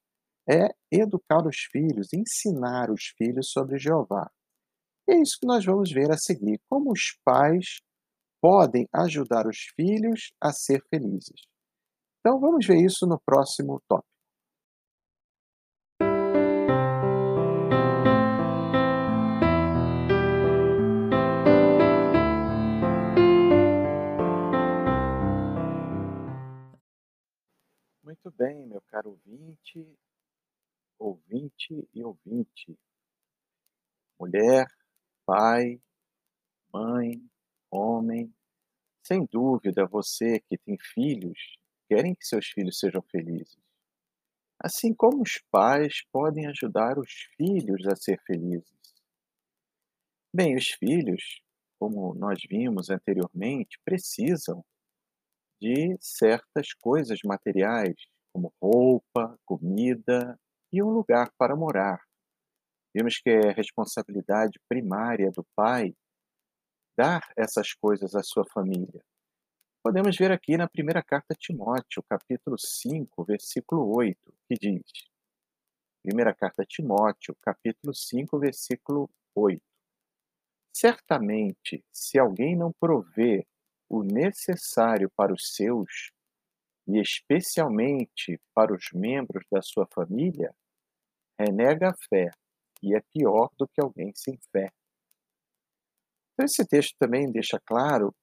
[0.50, 4.28] é educar os filhos, ensinar os filhos sobre Jeová.
[5.08, 7.80] E é isso que nós vamos ver a seguir, como os pais
[8.42, 11.46] podem ajudar os filhos a ser felizes.
[12.18, 14.13] Então vamos ver isso no próximo tópico.
[28.24, 29.86] Muito bem, meu caro ouvinte,
[30.98, 32.74] ouvinte e ouvinte.
[34.18, 34.66] Mulher,
[35.26, 35.78] pai,
[36.72, 37.22] mãe,
[37.70, 38.34] homem,
[39.06, 41.38] sem dúvida você que tem filhos,
[41.86, 43.58] querem que seus filhos sejam felizes.
[44.58, 48.72] Assim como os pais podem ajudar os filhos a ser felizes.
[50.34, 51.42] Bem, os filhos,
[51.78, 54.64] como nós vimos anteriormente, precisam
[55.60, 60.38] de certas coisas materiais, como roupa, comida
[60.72, 62.02] e um lugar para morar.
[62.92, 65.94] Vimos que é responsabilidade primária do pai
[66.96, 69.04] dar essas coisas à sua família.
[69.82, 74.18] Podemos ver aqui na primeira carta a Timóteo, capítulo 5, versículo 8,
[74.48, 74.82] que diz:
[76.02, 79.62] Primeira carta a Timóteo, capítulo 5, versículo 8.
[80.74, 83.46] Certamente, se alguém não provê
[83.88, 86.10] o necessário para os seus,
[86.86, 90.54] e especialmente para os membros da sua família,
[91.38, 92.30] renega a fé
[92.82, 94.70] e é pior do que alguém sem fé.
[96.32, 98.14] Então, esse texto também deixa claro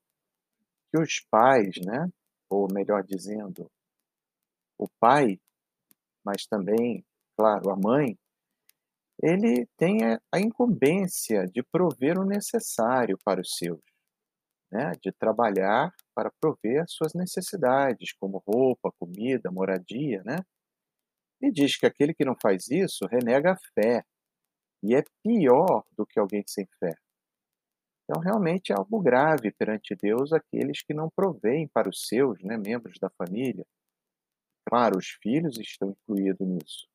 [0.92, 2.10] que os pais, né,
[2.50, 3.72] ou melhor dizendo,
[4.78, 5.40] o pai,
[6.24, 7.04] mas também,
[7.38, 8.18] claro, a mãe,
[9.24, 10.00] ele tem
[10.32, 13.80] a incumbência de prover o necessário para os seus
[14.72, 20.38] né, de trabalhar para prover suas necessidades, como roupa, comida, moradia, né?
[21.42, 24.04] E diz que aquele que não faz isso renega a fé
[24.84, 26.96] e é pior do que alguém sem fé.
[28.04, 32.58] Então, realmente é algo grave perante Deus aqueles que não provêm para os seus, né,
[32.58, 33.66] membros da família.
[34.68, 36.88] Claro, os filhos estão incluídos nisso.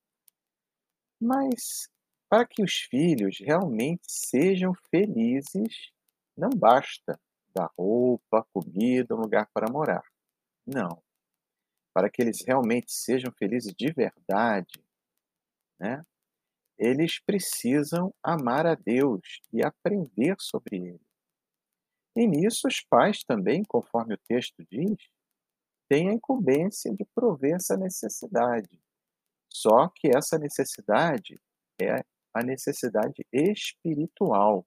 [1.19, 1.89] Mas
[2.29, 5.91] para que os filhos realmente sejam felizes,
[6.37, 7.19] não basta
[7.57, 10.03] dar roupa, comida, um lugar para morar.
[10.65, 11.01] Não.
[11.93, 14.83] Para que eles realmente sejam felizes de verdade,
[15.79, 16.03] né?
[16.77, 21.07] Eles precisam amar a Deus e aprender sobre Ele.
[22.15, 24.97] E nisso os pais também, conforme o texto diz,
[25.89, 28.79] têm a incumbência de prover essa necessidade.
[29.51, 31.39] Só que essa necessidade
[31.81, 34.65] é a necessidade espiritual.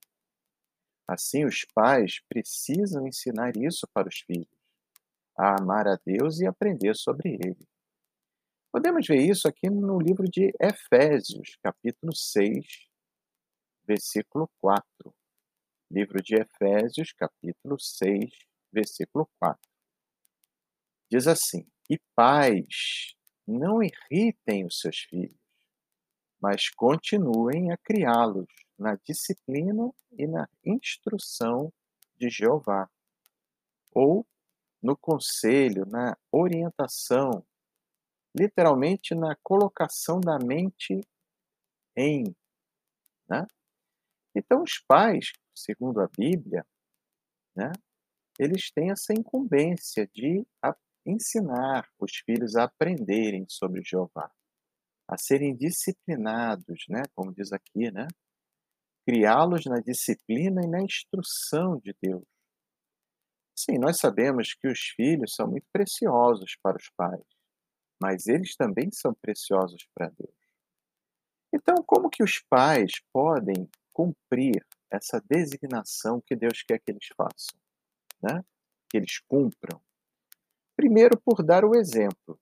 [1.11, 4.47] Assim, os pais precisam ensinar isso para os filhos,
[5.37, 7.69] a amar a Deus e aprender sobre ele.
[8.71, 12.65] Podemos ver isso aqui no livro de Efésios, capítulo 6,
[13.85, 14.85] versículo 4.
[15.91, 18.31] Livro de Efésios, capítulo 6,
[18.73, 19.61] versículo 4.
[21.11, 25.37] Diz assim: E pais, não irritem os seus filhos,
[26.41, 28.47] mas continuem a criá-los
[28.81, 31.71] na disciplina e na instrução
[32.17, 32.89] de Jeová,
[33.93, 34.27] ou
[34.83, 37.47] no conselho, na orientação,
[38.35, 40.99] literalmente na colocação da mente
[41.95, 42.25] em.
[43.29, 43.47] Né?
[44.35, 46.65] Então, os pais, segundo a Bíblia,
[47.55, 47.71] né,
[48.39, 50.47] eles têm essa incumbência de
[51.05, 54.31] ensinar os filhos a aprenderem sobre Jeová,
[55.07, 58.07] a serem disciplinados, né, como diz aqui, né?
[59.07, 62.25] Criá-los na disciplina e na instrução de Deus.
[63.57, 67.25] Sim, nós sabemos que os filhos são muito preciosos para os pais,
[68.03, 70.35] mas eles também são preciosos para Deus.
[71.53, 77.59] Então, como que os pais podem cumprir essa designação que Deus quer que eles façam,
[78.23, 78.45] né?
[78.89, 79.81] Que eles cumpram.
[80.77, 82.41] Primeiro, por dar o exemplo.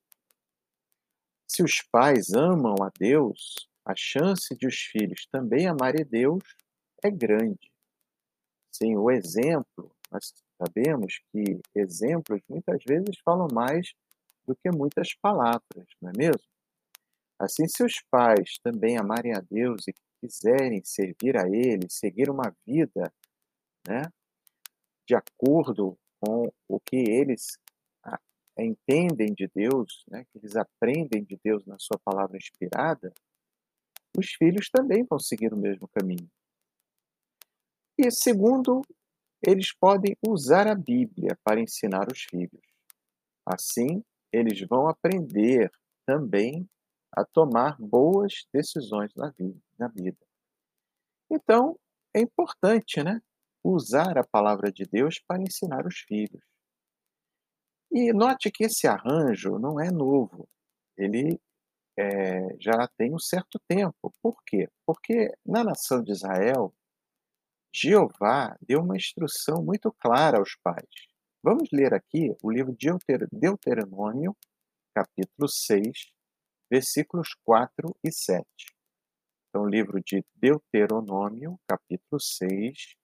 [1.46, 6.44] Se os pais amam a Deus, a chance de os filhos também amarem Deus
[7.02, 7.72] é grande.
[8.70, 13.94] Sim, o exemplo, nós sabemos que exemplos muitas vezes falam mais
[14.46, 16.46] do que muitas palavras, não é mesmo?
[17.38, 22.54] Assim, se os pais também amarem a Deus e quiserem servir a Ele, seguir uma
[22.66, 23.10] vida
[23.86, 24.02] né,
[25.06, 27.58] de acordo com o que eles
[28.58, 33.14] entendem de Deus, né, que eles aprendem de Deus na sua palavra inspirada,
[34.16, 36.28] os filhos também vão seguir o mesmo caminho.
[37.98, 38.82] E segundo,
[39.44, 42.62] eles podem usar a Bíblia para ensinar os filhos.
[43.46, 45.70] Assim, eles vão aprender
[46.06, 46.68] também
[47.12, 50.26] a tomar boas decisões na vida.
[51.30, 51.78] Então,
[52.14, 53.20] é importante, né?
[53.64, 56.42] Usar a palavra de Deus para ensinar os filhos.
[57.90, 60.48] E note que esse arranjo não é novo,
[60.96, 61.40] ele
[61.98, 64.12] é, já tem um certo tempo.
[64.22, 64.68] Por quê?
[64.86, 66.72] Porque na nação de Israel,
[67.74, 70.88] Jeová deu uma instrução muito clara aos pais.
[71.42, 72.88] Vamos ler aqui o livro de
[73.32, 74.36] Deuteronômio,
[74.94, 76.12] capítulo 6,
[76.70, 78.46] versículos 4 e 7.
[79.48, 82.96] Então, livro de Deuteronômio, capítulo 6,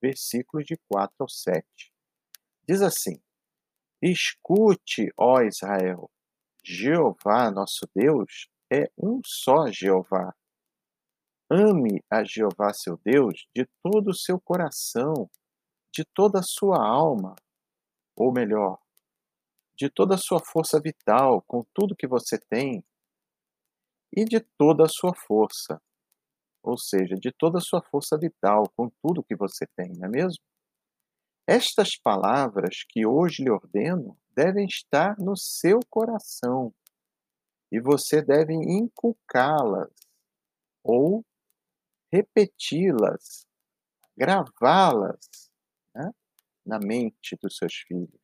[0.00, 1.64] versículos de 4 ao 7.
[2.68, 3.20] Diz assim:
[4.02, 6.10] Escute, ó Israel,
[6.70, 10.34] Jeová, nosso Deus, é um só Jeová.
[11.50, 15.30] Ame a Jeová, seu Deus, de todo o seu coração,
[15.90, 17.34] de toda a sua alma,
[18.14, 18.78] ou melhor,
[19.78, 22.84] de toda a sua força vital, com tudo que você tem,
[24.14, 25.80] e de toda a sua força,
[26.62, 30.10] ou seja, de toda a sua força vital, com tudo que você tem, não é
[30.10, 30.47] mesmo?
[31.50, 36.74] Estas palavras que hoje lhe ordeno devem estar no seu coração
[37.72, 39.90] e você deve inculcá-las
[40.84, 41.24] ou
[42.12, 43.46] repeti-las,
[44.14, 45.50] gravá-las
[45.94, 46.12] né,
[46.66, 48.20] na mente dos seus filhos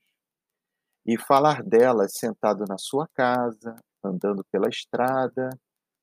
[1.06, 5.48] e falar delas sentado na sua casa, andando pela estrada,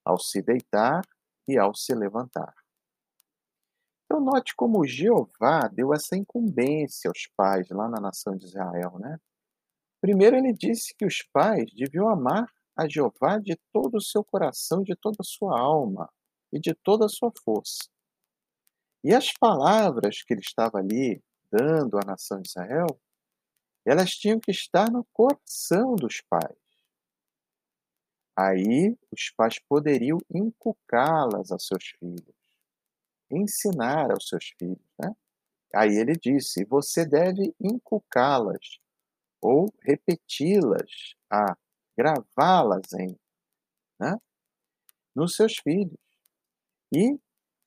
[0.04, 1.04] ao se deitar
[1.48, 2.61] e ao se levantar.
[4.12, 9.18] Então, note como Jeová deu essa incumbência aos pais lá na nação de Israel, né?
[10.02, 14.84] Primeiro, ele disse que os pais deviam amar a Jeová de todo o seu coração,
[14.84, 16.12] de toda a sua alma
[16.52, 17.88] e de toda a sua força.
[19.02, 22.88] E as palavras que ele estava ali dando à nação de Israel,
[23.86, 26.60] elas tinham que estar no coração dos pais.
[28.38, 32.41] Aí os pais poderiam inculcá-las a seus filhos
[33.32, 34.86] ensinar aos seus filhos.
[35.00, 35.16] Né?
[35.74, 38.80] Aí ele disse: você deve inculcá-las
[39.42, 41.58] ou repeti-las, a
[41.98, 43.18] gravá-las em
[44.00, 44.18] né?
[45.16, 46.00] nos seus filhos
[46.94, 47.20] e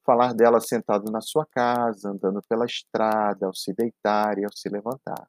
[0.05, 4.69] falar delas sentado na sua casa, andando pela estrada, ao se deitar e ao se
[4.69, 5.29] levantar.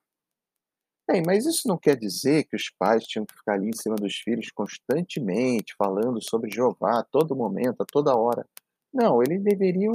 [1.07, 3.95] Bem, mas isso não quer dizer que os pais tinham que ficar ali em cima
[3.95, 8.45] dos filhos constantemente, falando sobre Jeová a todo momento, a toda hora.
[8.91, 9.91] Não, eles deveriam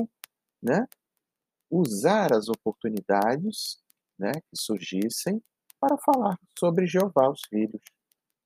[0.62, 0.86] né,
[1.70, 3.78] usar as oportunidades
[4.18, 5.42] né, que surgissem
[5.80, 7.82] para falar sobre Jeová aos filhos,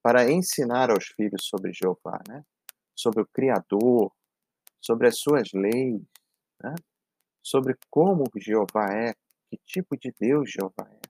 [0.02, 2.44] para ensinar aos filhos sobre Jeová, né,
[2.94, 4.12] sobre o Criador,
[4.80, 6.02] sobre as suas leis,
[6.62, 6.74] né,
[7.42, 9.14] sobre como Jeová é,
[9.50, 11.00] que tipo de Deus Jeová é.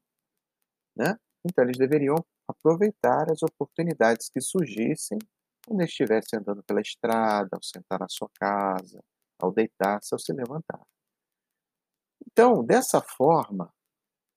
[0.97, 1.19] Né?
[1.45, 2.17] Então, eles deveriam
[2.49, 5.19] aproveitar as oportunidades que surgissem
[5.67, 9.03] quando estivesse andando pela estrada, ao sentar na sua casa,
[9.41, 10.81] ao deitar-se, ao se levantar.
[12.27, 13.73] Então, dessa forma,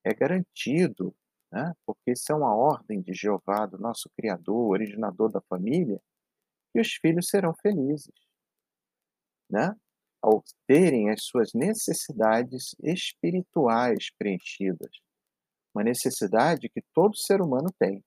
[0.04, 1.16] é garantido,
[1.52, 6.02] né, porque isso é uma ordem de Jeová, do nosso Criador, originador da família,
[6.72, 8.14] que os filhos serão felizes,
[9.50, 9.76] né,
[10.22, 14.92] ao terem as suas necessidades espirituais preenchidas,
[15.74, 18.04] uma necessidade que todo ser humano tem.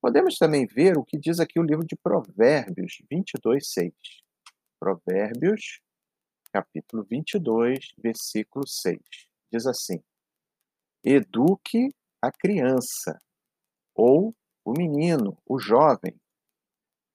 [0.00, 3.92] Podemos também ver o que diz aqui o livro de Provérbios 22, 6.
[4.80, 5.80] Provérbios
[6.52, 9.00] capítulo 22, versículo 6.
[9.50, 10.02] Diz assim:
[11.02, 11.88] Eduque
[12.20, 13.20] a criança,
[13.94, 14.34] ou
[14.64, 16.14] o menino, o jovem,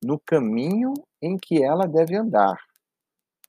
[0.04, 2.58] no caminho em que ela deve andar.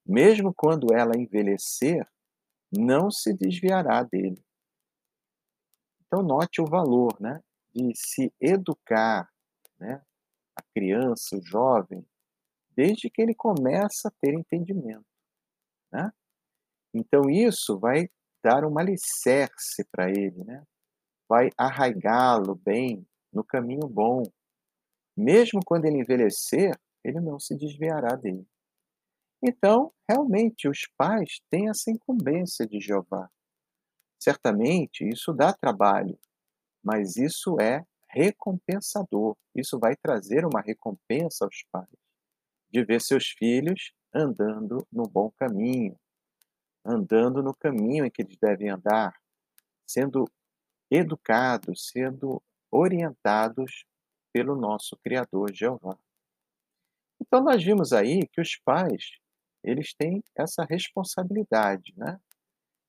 [0.07, 2.07] Mesmo quando ela envelhecer,
[2.71, 4.43] não se desviará dele.
[6.07, 7.43] Então, note o valor né,
[7.75, 9.31] de se educar
[9.79, 10.03] né,
[10.57, 12.07] a criança, o jovem,
[12.71, 15.18] desde que ele começa a ter entendimento.
[15.93, 16.11] Né?
[16.95, 18.09] Então, isso vai
[18.43, 20.63] dar um alicerce para ele, né?
[21.29, 24.23] vai arraigá-lo bem no caminho bom.
[25.17, 26.73] Mesmo quando ele envelhecer,
[27.05, 28.47] ele não se desviará dele.
[29.43, 33.29] Então, realmente, os pais têm essa incumbência de Jeová.
[34.19, 36.19] Certamente, isso dá trabalho,
[36.83, 39.37] mas isso é recompensador.
[39.55, 41.89] Isso vai trazer uma recompensa aos pais
[42.71, 45.99] de ver seus filhos andando no bom caminho,
[46.85, 49.15] andando no caminho em que eles devem andar,
[49.87, 50.25] sendo
[50.91, 53.85] educados, sendo orientados
[54.33, 55.99] pelo nosso Criador Jeová.
[57.21, 59.19] Então nós vimos aí que os pais,
[59.63, 62.21] eles têm essa responsabilidade, né?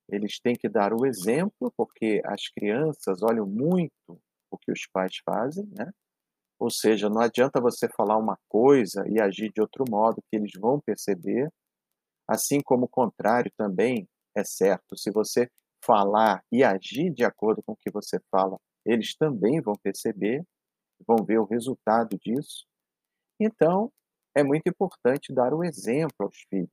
[0.08, 5.18] Eles têm que dar o exemplo, porque as crianças olham muito o que os pais
[5.24, 5.92] fazem, né?
[6.60, 10.52] Ou seja, não adianta você falar uma coisa e agir de outro modo que eles
[10.60, 11.50] vão perceber,
[12.28, 14.06] assim como o contrário também
[14.36, 14.94] é certo.
[14.94, 15.50] Se você
[15.82, 20.44] falar e agir de acordo com o que você fala, eles também vão perceber,
[21.06, 22.66] vão ver o resultado disso.
[23.40, 23.90] Então,
[24.36, 26.68] é muito importante dar o exemplo aos filhos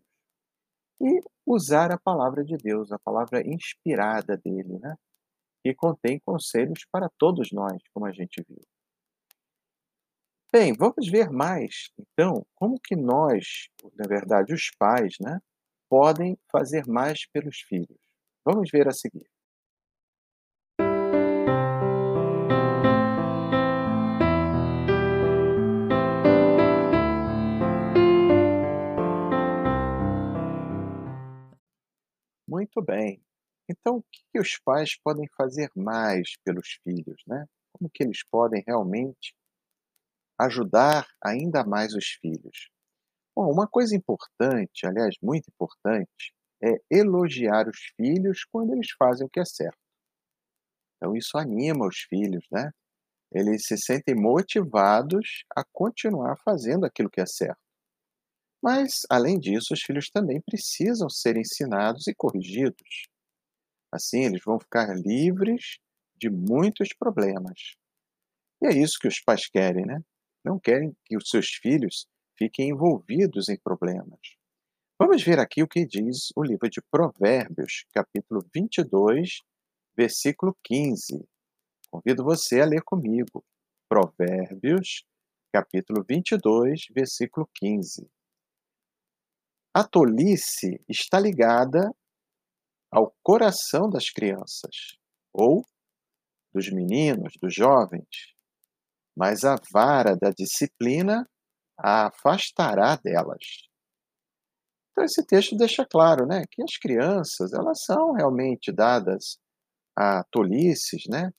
[1.00, 4.96] e usar a palavra de Deus, a palavra inspirada dele, né?
[5.64, 8.62] Que contém conselhos para todos nós, como a gente viu.
[10.50, 15.42] Bem, vamos ver mais, então, como que nós, na verdade, os pais, né,
[15.90, 18.00] podem fazer mais pelos filhos.
[18.46, 19.30] Vamos ver a seguir.
[32.48, 33.22] Muito bem.
[33.70, 37.46] Então, o que, os pais podem fazer mais pelos filhos, né?
[37.74, 39.36] Como que eles podem realmente
[40.40, 42.70] ajudar ainda mais os filhos?
[43.36, 46.34] Bom, uma coisa importante, aliás, muito importante,
[46.64, 49.78] é elogiar os filhos quando eles fazem o que é certo.
[50.98, 52.72] Então, isso anima os filhos, né?
[53.32, 57.60] Eles se sentem motivados a continuar fazendo aquilo que é certo.
[58.62, 63.08] Mas, além disso, os filhos também precisam ser ensinados e corrigidos.
[63.92, 65.78] Assim, eles vão ficar livres
[66.18, 67.76] de muitos problemas.
[68.62, 70.02] E é isso que os pais querem, né?
[70.48, 74.38] Não querem que os seus filhos fiquem envolvidos em problemas.
[74.98, 79.42] Vamos ver aqui o que diz o livro de Provérbios, capítulo 22,
[79.94, 81.28] versículo 15.
[81.92, 83.44] Convido você a ler comigo.
[83.90, 85.04] Provérbios,
[85.52, 88.10] capítulo 22, versículo 15.
[89.74, 91.94] A tolice está ligada
[92.90, 94.98] ao coração das crianças,
[95.34, 95.66] ou
[96.54, 98.37] dos meninos, dos jovens,
[99.18, 101.28] mas a vara da disciplina
[101.76, 103.68] a afastará delas.
[104.92, 109.40] Então esse texto deixa claro, né, que as crianças, elas são realmente dadas
[109.96, 111.32] a tolices, né,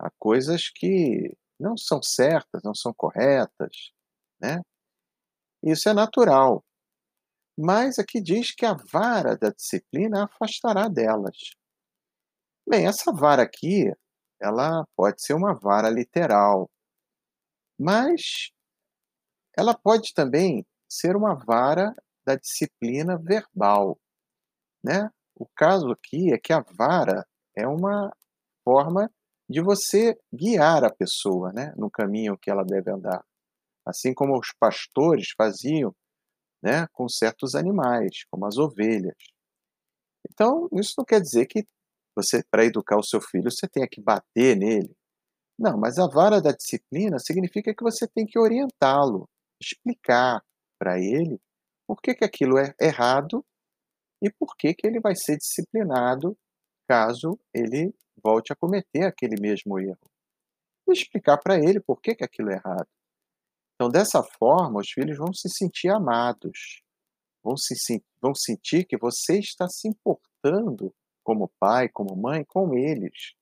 [0.00, 3.92] a coisas que não são certas, não são corretas,
[4.40, 4.60] né?
[5.62, 6.64] Isso é natural.
[7.58, 11.36] Mas aqui diz que a vara da disciplina afastará delas.
[12.68, 13.92] Bem, essa vara aqui,
[14.40, 16.70] ela pode ser uma vara literal,
[17.78, 18.50] mas
[19.56, 21.94] ela pode também ser uma vara
[22.26, 23.98] da disciplina verbal,
[24.82, 25.10] né?
[25.34, 27.26] O caso aqui é que a vara
[27.56, 28.12] é uma
[28.64, 29.10] forma
[29.48, 33.24] de você guiar a pessoa, né, no caminho que ela deve andar.
[33.86, 35.94] Assim como os pastores faziam,
[36.62, 39.16] né, com certos animais, como as ovelhas.
[40.30, 41.66] Então, isso não quer dizer que
[42.14, 44.94] você, para educar o seu filho, você tenha que bater nele.
[45.58, 49.28] Não, mas a vara da disciplina significa que você tem que orientá-lo,
[49.60, 50.40] explicar
[50.78, 51.40] para ele
[51.86, 53.44] por que, que aquilo é errado
[54.22, 56.36] e por que, que ele vai ser disciplinado
[56.88, 57.92] caso ele
[58.22, 59.98] volte a cometer aquele mesmo erro.
[60.88, 62.88] E explicar para ele por que, que aquilo é errado.
[63.74, 66.82] Então, dessa forma, os filhos vão se sentir amados,
[67.44, 70.92] vão, se, vão sentir que você está se importando
[71.22, 73.34] como pai, como mãe, com eles.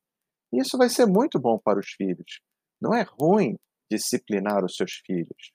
[0.52, 2.40] Isso vai ser muito bom para os filhos.
[2.80, 3.56] Não é ruim
[3.90, 5.52] disciplinar os seus filhos.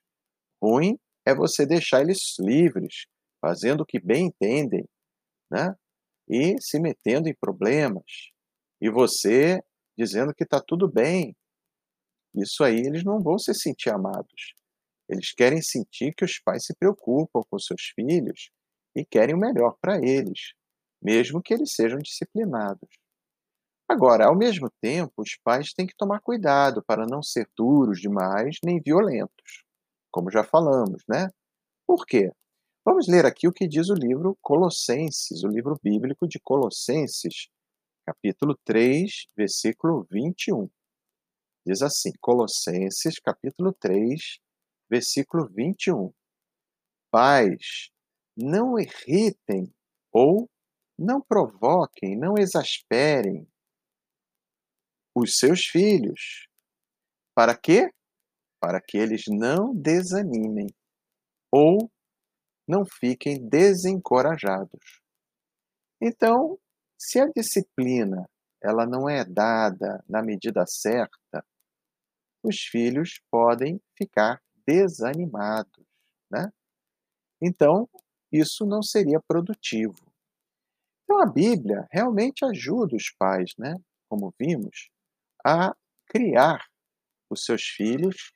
[0.62, 3.06] Ruim é você deixar eles livres,
[3.40, 4.84] fazendo o que bem entendem,
[5.50, 5.74] né?
[6.28, 8.30] E se metendo em problemas.
[8.80, 9.60] E você
[9.96, 11.36] dizendo que está tudo bem.
[12.34, 14.54] isso aí eles não vão se sentir amados.
[15.08, 18.50] Eles querem sentir que os pais se preocupam com seus filhos
[18.96, 20.54] e querem o melhor para eles,
[21.02, 22.88] mesmo que eles sejam disciplinados.
[23.88, 28.56] Agora, ao mesmo tempo, os pais têm que tomar cuidado para não ser duros demais
[28.64, 29.64] nem violentos,
[30.10, 31.28] como já falamos, né?
[31.86, 32.30] Por quê?
[32.84, 37.48] Vamos ler aqui o que diz o livro Colossenses, o livro bíblico de Colossenses,
[38.06, 40.68] capítulo 3, versículo 21.
[41.66, 44.38] Diz assim: Colossenses, capítulo 3,
[44.90, 46.12] versículo 21.
[47.10, 47.90] Pais,
[48.36, 49.72] não irritem
[50.10, 50.48] ou
[50.98, 53.46] não provoquem, não exasperem
[55.14, 56.48] os seus filhos.
[57.34, 57.90] Para quê?
[58.60, 60.68] Para que eles não desanimem
[61.50, 61.90] ou
[62.66, 65.02] não fiquem desencorajados.
[66.00, 66.58] Então,
[66.98, 68.28] se a disciplina
[68.62, 71.44] ela não é dada na medida certa,
[72.44, 75.84] os filhos podem ficar desanimados,
[76.30, 76.52] né?
[77.40, 77.88] Então,
[78.30, 79.96] isso não seria produtivo.
[81.02, 83.76] Então, a Bíblia realmente ajuda os pais, né?
[84.08, 84.90] Como vimos,
[85.44, 85.74] a
[86.06, 86.64] criar
[87.30, 88.32] os seus filhos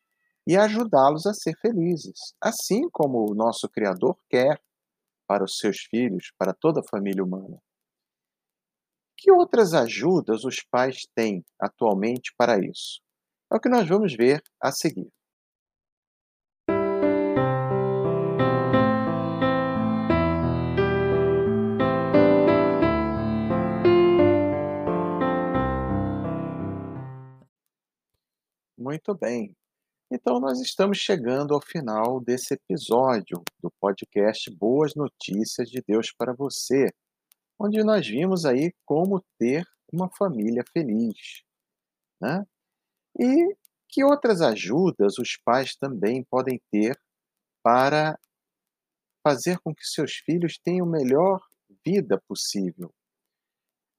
[0.46, 4.60] e ajudá-los a ser felizes, assim como o nosso Criador quer
[5.26, 7.60] para os seus filhos, para toda a família humana.
[9.16, 13.00] Que outras ajudas os pais têm atualmente para isso?
[13.50, 15.10] É o que nós vamos ver a seguir.
[28.86, 29.52] Muito bem.
[30.12, 36.32] Então, nós estamos chegando ao final desse episódio do podcast Boas Notícias de Deus para
[36.32, 36.94] Você,
[37.58, 41.42] onde nós vimos aí como ter uma família feliz.
[42.20, 42.46] Né?
[43.18, 43.56] E
[43.88, 46.96] que outras ajudas os pais também podem ter
[47.64, 48.16] para
[49.26, 51.44] fazer com que seus filhos tenham a melhor
[51.84, 52.94] vida possível?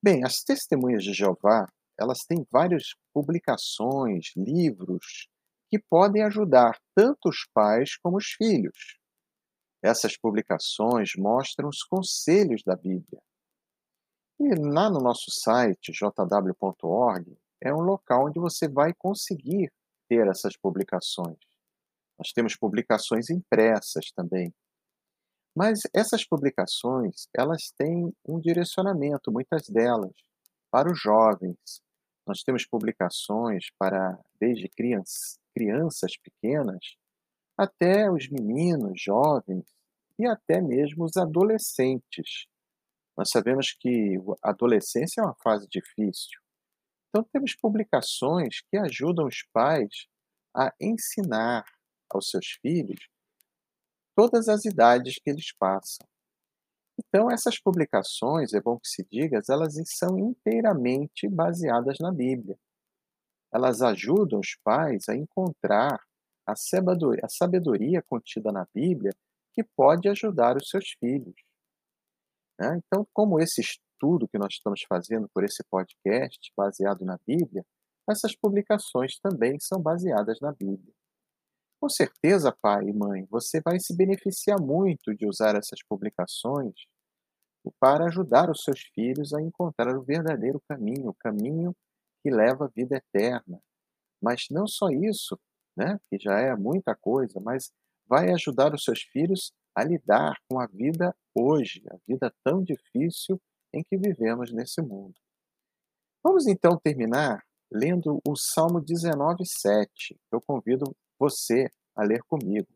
[0.01, 1.67] Bem, as testemunhas de Jeová,
[2.00, 5.28] elas têm várias publicações, livros,
[5.70, 8.98] que podem ajudar tanto os pais como os filhos.
[9.82, 13.22] Essas publicações mostram os conselhos da Bíblia.
[14.39, 19.72] E lá no nosso site, jw.org, é um local onde você vai conseguir
[20.08, 21.38] ter essas publicações.
[22.18, 24.54] Nós temos publicações impressas também.
[25.56, 30.14] Mas essas publicações, elas têm um direcionamento, muitas delas,
[30.72, 31.58] para os jovens.
[32.28, 36.97] Nós temos publicações para desde crianças, crianças pequenas
[37.57, 39.65] até os meninos, jovens
[40.19, 42.47] e até mesmo os adolescentes.
[43.15, 46.39] Nós sabemos que a adolescência é uma fase difícil.
[47.09, 50.07] Então, temos publicações que ajudam os pais
[50.53, 51.65] a ensinar
[52.09, 53.07] aos seus filhos
[54.13, 56.05] todas as idades que eles passam.
[57.00, 62.58] Então, essas publicações, é bom que se diga, elas são inteiramente baseadas na Bíblia
[63.52, 66.00] elas ajudam os pais a encontrar
[66.45, 69.12] a sabedoria, a sabedoria contida na Bíblia
[69.54, 71.36] que pode ajudar os seus filhos.
[72.60, 72.80] Né?
[72.86, 77.66] Então, como esse estudo que nós estamos fazendo por esse podcast, baseado na Bíblia,
[78.10, 80.93] essas publicações também são baseadas na Bíblia.
[81.80, 86.73] Com certeza, pai e mãe, você vai se beneficiar muito de usar essas publicações
[87.80, 91.75] para ajudar os seus filhos a encontrar o verdadeiro caminho, o caminho
[92.23, 93.61] que leva à vida eterna.
[94.21, 95.38] Mas não só isso,
[95.75, 97.71] né, que já é muita coisa, mas
[98.07, 103.39] vai ajudar os seus filhos a lidar com a vida hoje, a vida tão difícil
[103.71, 105.13] em que vivemos nesse mundo.
[106.23, 110.17] Vamos então terminar lendo o Salmo 19:7.
[110.32, 112.68] Eu convido você a ler comigo.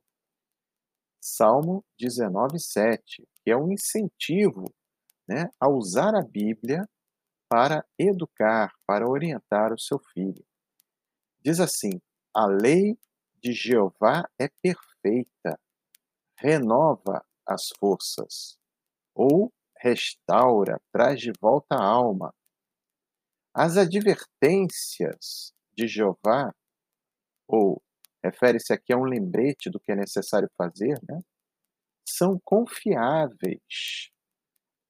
[1.20, 4.66] Salmo 19:7, que é um incentivo,
[5.28, 6.90] né, a usar a Bíblia
[7.48, 10.44] para educar, para orientar o seu filho.
[11.44, 12.02] Diz assim:
[12.34, 12.98] a lei
[13.42, 15.60] de Jeová é perfeita,
[16.36, 18.58] renova as forças,
[19.14, 22.34] ou restaura, traz de volta a alma.
[23.54, 26.54] As advertências de Jeová,
[27.48, 27.84] ou
[28.24, 31.20] refere-se aqui a um lembrete do que é necessário fazer, né?
[32.08, 34.12] são confiáveis,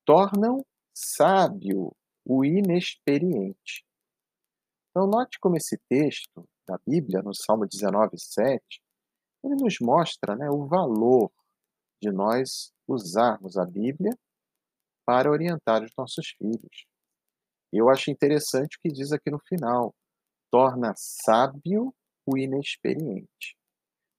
[0.05, 3.85] tornam sábio o inexperiente.
[4.89, 8.61] Então, note como esse texto da Bíblia, no Salmo 19, 7,
[9.43, 11.31] ele nos mostra né, o valor
[12.01, 14.11] de nós usarmos a Bíblia
[15.05, 16.85] para orientar os nossos filhos.
[17.73, 19.95] E eu acho interessante o que diz aqui no final:
[20.51, 21.93] torna sábio
[22.25, 23.55] o inexperiente.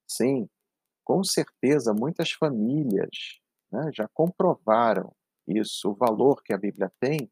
[0.09, 0.49] Sim,
[1.05, 3.41] com certeza muitas famílias
[3.71, 5.15] né, já comprovaram
[5.47, 7.31] isso, o valor que a Bíblia tem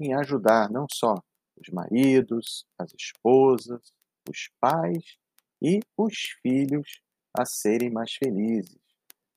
[0.00, 1.14] em ajudar não só
[1.56, 3.92] os maridos, as esposas,
[4.28, 5.18] os pais
[5.62, 7.02] e os filhos
[7.36, 8.80] a serem mais felizes,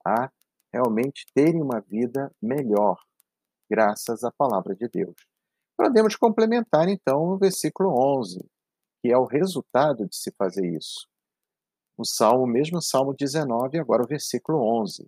[0.05, 0.31] a
[0.73, 2.97] realmente terem uma vida melhor,
[3.69, 5.15] graças à palavra de Deus.
[5.77, 8.39] Podemos complementar então o versículo 11,
[9.04, 11.10] que é o resultado de se fazer isso.
[11.97, 15.06] O salmo, mesmo Salmo 19, agora o versículo 11,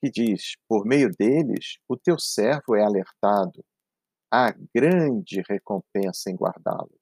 [0.00, 3.62] que diz: Por meio deles, o teu servo é alertado,
[4.32, 6.98] há grande recompensa em guardá-los.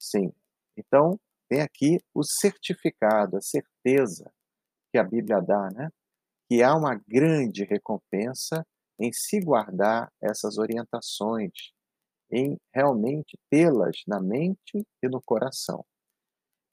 [0.00, 0.32] Sim,
[0.76, 4.32] então tem aqui o certificado, a certeza
[4.90, 5.90] que a Bíblia dá, né?
[6.48, 8.66] Que há uma grande recompensa
[8.98, 11.72] em se guardar essas orientações,
[12.30, 15.84] em realmente tê-las na mente e no coração.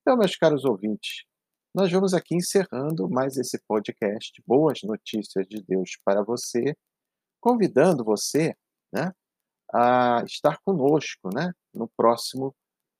[0.01, 1.23] Então, meus caros ouvintes,
[1.73, 6.75] nós vamos aqui encerrando mais esse podcast Boas Notícias de Deus para você,
[7.41, 8.55] convidando você,
[8.93, 9.11] né,
[9.73, 12.55] a estar conosco, né, no próximo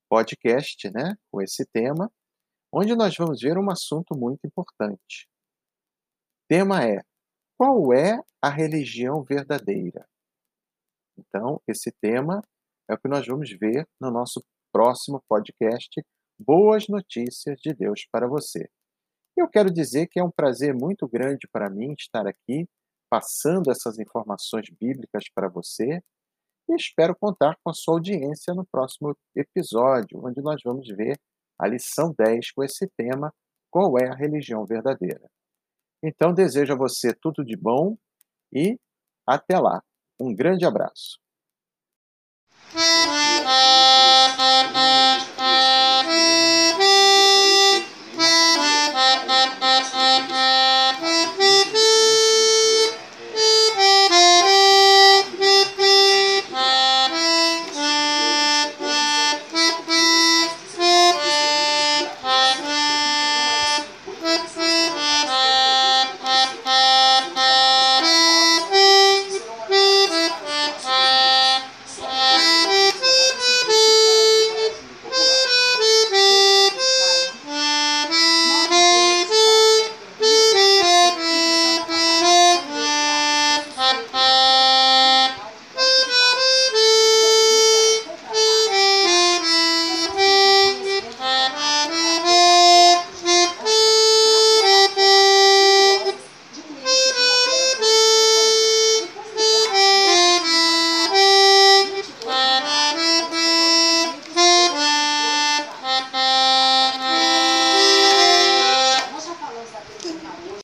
[0.09, 2.11] podcast, né, com esse tema,
[2.71, 5.27] onde nós vamos ver um assunto muito importante.
[6.43, 7.01] O tema é:
[7.57, 10.05] qual é a religião verdadeira?
[11.17, 12.41] Então, esse tema
[12.89, 16.03] é o que nós vamos ver no nosso próximo podcast
[16.39, 18.69] Boas Notícias de Deus para você.
[19.37, 22.67] Eu quero dizer que é um prazer muito grande para mim estar aqui
[23.09, 26.01] passando essas informações bíblicas para você
[26.69, 31.17] e espero contar com a sua audiência no próximo episódio, onde nós vamos ver
[31.59, 33.33] a lição 10 com esse tema:
[33.71, 35.29] Qual é a religião verdadeira?
[36.03, 37.97] Então, desejo a você tudo de bom
[38.53, 38.77] e
[39.27, 39.81] até lá.
[40.19, 41.19] Um grande abraço.